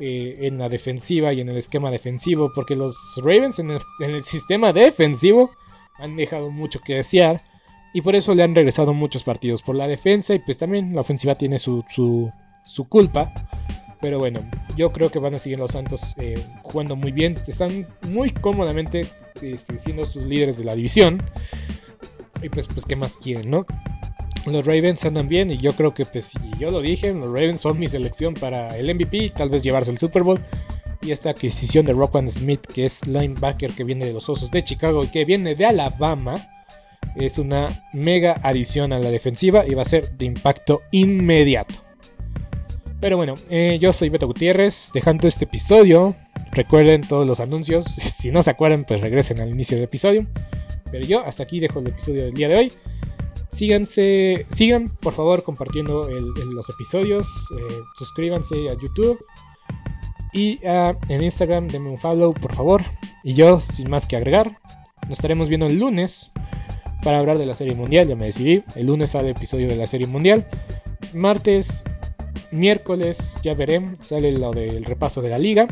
eh, 0.00 0.38
en 0.40 0.56
la 0.58 0.70
defensiva 0.70 1.34
y 1.34 1.42
en 1.42 1.50
el 1.50 1.58
esquema 1.58 1.90
defensivo. 1.90 2.50
Porque 2.54 2.76
los 2.76 2.96
Ravens 3.18 3.58
en 3.58 3.72
el, 3.72 4.22
sistema 4.22 4.72
defensivo 4.72 5.50
han 5.98 6.16
dejado 6.16 6.50
mucho 6.50 6.80
que 6.80 6.94
desear. 6.94 7.42
Y 7.92 8.00
por 8.00 8.16
eso 8.16 8.34
le 8.34 8.42
han 8.42 8.54
regresado 8.54 8.94
muchos 8.94 9.22
partidos 9.22 9.60
por 9.60 9.76
la 9.76 9.86
defensa. 9.86 10.34
Y 10.34 10.38
pues 10.38 10.56
también 10.56 10.94
la 10.94 11.02
ofensiva 11.02 11.34
tiene 11.34 11.58
su, 11.58 11.84
su 11.90 12.88
culpa. 12.88 13.34
Pero 14.04 14.18
bueno, 14.18 14.46
yo 14.76 14.92
creo 14.92 15.10
que 15.10 15.18
van 15.18 15.34
a 15.34 15.38
seguir 15.38 15.58
los 15.58 15.70
Santos 15.70 16.14
eh, 16.18 16.38
jugando 16.60 16.94
muy 16.94 17.10
bien. 17.10 17.36
Están 17.46 17.86
muy 18.10 18.28
cómodamente 18.28 19.06
este, 19.40 19.78
siendo 19.78 20.04
sus 20.04 20.24
líderes 20.24 20.58
de 20.58 20.64
la 20.64 20.74
división. 20.74 21.22
Y 22.42 22.50
pues, 22.50 22.66
pues, 22.66 22.84
¿qué 22.84 22.96
más 22.96 23.16
quieren, 23.16 23.48
no? 23.48 23.64
Los 24.44 24.66
Ravens 24.66 25.06
andan 25.06 25.26
bien 25.26 25.50
y 25.50 25.56
yo 25.56 25.72
creo 25.72 25.94
que, 25.94 26.04
pues, 26.04 26.34
y 26.34 26.58
yo 26.58 26.70
lo 26.70 26.82
dije, 26.82 27.14
los 27.14 27.28
Ravens 27.28 27.62
son 27.62 27.78
mi 27.78 27.88
selección 27.88 28.34
para 28.34 28.76
el 28.76 28.94
MVP, 28.94 29.30
tal 29.30 29.48
vez 29.48 29.62
llevarse 29.62 29.90
el 29.90 29.96
Super 29.96 30.22
Bowl. 30.22 30.38
Y 31.00 31.10
esta 31.10 31.30
adquisición 31.30 31.86
de 31.86 31.94
Rockman 31.94 32.28
Smith, 32.28 32.60
que 32.60 32.84
es 32.84 33.06
linebacker 33.06 33.72
que 33.72 33.84
viene 33.84 34.04
de 34.04 34.12
los 34.12 34.28
Osos 34.28 34.50
de 34.50 34.62
Chicago 34.62 35.02
y 35.02 35.08
que 35.08 35.24
viene 35.24 35.54
de 35.54 35.64
Alabama, 35.64 36.46
es 37.16 37.38
una 37.38 37.86
mega 37.94 38.38
adición 38.42 38.92
a 38.92 38.98
la 38.98 39.08
defensiva 39.08 39.64
y 39.66 39.72
va 39.72 39.80
a 39.80 39.86
ser 39.86 40.10
de 40.18 40.26
impacto 40.26 40.82
inmediato. 40.90 41.83
Pero 43.04 43.18
bueno, 43.18 43.34
eh, 43.50 43.76
yo 43.78 43.92
soy 43.92 44.08
Beto 44.08 44.26
Gutiérrez, 44.26 44.88
dejando 44.94 45.28
este 45.28 45.44
episodio. 45.44 46.16
Recuerden 46.52 47.02
todos 47.02 47.26
los 47.26 47.38
anuncios. 47.38 47.84
Si 47.94 48.30
no 48.30 48.42
se 48.42 48.48
acuerdan, 48.48 48.86
pues 48.86 49.02
regresen 49.02 49.42
al 49.42 49.50
inicio 49.50 49.76
del 49.76 49.84
episodio. 49.84 50.26
Pero 50.90 51.04
yo 51.04 51.20
hasta 51.20 51.42
aquí 51.42 51.60
dejo 51.60 51.80
el 51.80 51.88
episodio 51.88 52.24
del 52.24 52.32
día 52.32 52.48
de 52.48 52.56
hoy. 52.56 52.72
Síganse, 53.50 54.46
sigan 54.48 54.88
por 54.88 55.12
favor 55.12 55.42
compartiendo 55.42 56.08
los 56.08 56.70
episodios. 56.70 57.26
Eh, 57.58 57.74
suscríbanse 57.94 58.54
a 58.70 58.72
YouTube. 58.72 59.18
Y 60.32 60.58
uh, 60.66 60.96
en 61.10 61.22
Instagram 61.22 61.68
denme 61.68 61.90
un 61.90 61.98
follow, 61.98 62.32
por 62.32 62.54
favor. 62.54 62.84
Y 63.22 63.34
yo, 63.34 63.60
sin 63.60 63.90
más 63.90 64.06
que 64.06 64.16
agregar, 64.16 64.60
nos 65.02 65.18
estaremos 65.18 65.50
viendo 65.50 65.66
el 65.66 65.78
lunes 65.78 66.32
para 67.02 67.18
hablar 67.18 67.36
de 67.36 67.44
la 67.44 67.54
Serie 67.54 67.74
Mundial. 67.74 68.08
Ya 68.08 68.16
me 68.16 68.24
decidí. 68.24 68.64
El 68.76 68.86
lunes 68.86 69.10
sale 69.10 69.28
el 69.28 69.36
episodio 69.36 69.68
de 69.68 69.76
la 69.76 69.86
Serie 69.86 70.06
Mundial. 70.06 70.48
Martes 71.12 71.84
miércoles 72.54 73.36
ya 73.42 73.54
veré, 73.54 73.80
sale 74.00 74.32
lo 74.32 74.52
del 74.52 74.84
repaso 74.84 75.20
de 75.20 75.30
la 75.30 75.38
liga. 75.38 75.66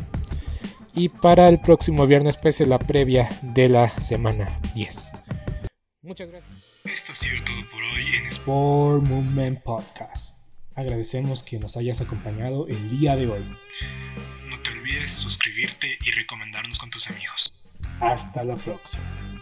Y 0.94 1.08
para 1.08 1.48
el 1.48 1.60
próximo 1.60 2.06
viernes, 2.06 2.36
pues 2.36 2.60
la 2.60 2.78
previa 2.78 3.30
de 3.40 3.68
la 3.70 3.88
semana 4.00 4.60
10. 4.74 5.12
Muchas 6.02 6.28
gracias. 6.28 6.52
Esto 6.84 7.12
ha 7.12 7.14
sido 7.14 7.44
todo 7.44 7.70
por 7.70 7.82
hoy 7.82 8.16
en 8.16 8.26
Sport 8.26 9.04
Movement 9.04 9.62
Podcast. 9.62 10.42
Agradecemos 10.74 11.42
que 11.42 11.58
nos 11.58 11.76
hayas 11.76 12.00
acompañado 12.00 12.66
el 12.66 12.98
día 12.98 13.14
de 13.16 13.28
hoy. 13.28 13.44
No 14.48 14.60
te 14.62 14.70
olvides 14.70 15.12
suscribirte 15.12 15.98
y 16.04 16.10
recomendarnos 16.10 16.78
con 16.78 16.90
tus 16.90 17.08
amigos. 17.08 17.54
Hasta 18.00 18.44
la 18.44 18.56
próxima. 18.56 19.41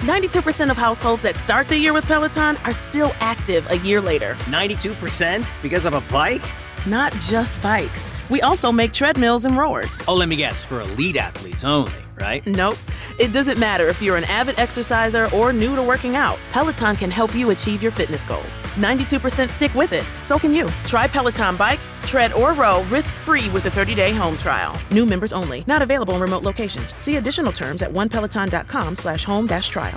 92% 0.00 0.70
of 0.70 0.76
households 0.76 1.22
that 1.24 1.34
start 1.34 1.66
the 1.68 1.76
year 1.76 1.92
with 1.92 2.06
Peloton 2.06 2.56
are 2.58 2.72
still 2.72 3.12
active 3.18 3.68
a 3.70 3.78
year 3.78 4.00
later. 4.00 4.34
92% 4.46 5.52
because 5.60 5.86
of 5.86 5.94
a 5.94 6.00
bike? 6.12 6.42
Not 6.86 7.12
just 7.14 7.60
bikes. 7.60 8.12
We 8.30 8.40
also 8.42 8.70
make 8.70 8.92
treadmills 8.92 9.44
and 9.44 9.56
rowers. 9.56 10.00
Oh, 10.06 10.14
let 10.14 10.28
me 10.28 10.36
guess, 10.36 10.64
for 10.64 10.80
elite 10.82 11.16
athletes 11.16 11.64
only, 11.64 11.92
right? 12.20 12.44
Nope. 12.46 12.76
It 13.18 13.32
doesn't 13.32 13.58
matter 13.58 13.88
if 13.88 14.02
you're 14.02 14.16
an 14.16 14.24
avid 14.24 14.58
exerciser 14.58 15.34
or 15.34 15.52
new 15.52 15.76
to 15.76 15.82
working 15.82 16.16
out. 16.16 16.38
Peloton 16.50 16.96
can 16.96 17.10
help 17.10 17.34
you 17.34 17.50
achieve 17.50 17.82
your 17.82 17.92
fitness 17.92 18.24
goals. 18.24 18.60
92% 18.76 19.48
stick 19.48 19.74
with 19.74 19.92
it. 19.92 20.04
So 20.22 20.38
can 20.38 20.52
you. 20.52 20.68
Try 20.84 21.06
Peloton 21.06 21.56
bikes, 21.56 21.90
tread, 22.04 22.32
or 22.32 22.52
row 22.52 22.82
risk-free 22.84 23.48
with 23.50 23.64
a 23.66 23.70
30-day 23.70 24.12
home 24.12 24.36
trial. 24.36 24.78
New 24.90 25.06
members 25.06 25.32
only. 25.32 25.64
Not 25.66 25.80
available 25.80 26.14
in 26.16 26.20
remote 26.20 26.42
locations. 26.42 26.94
See 27.00 27.16
additional 27.16 27.52
terms 27.52 27.80
at 27.82 27.90
onepeloton.com 27.92 28.96
slash 28.96 29.24
home 29.24 29.46
dash 29.46 29.68
trial. 29.68 29.96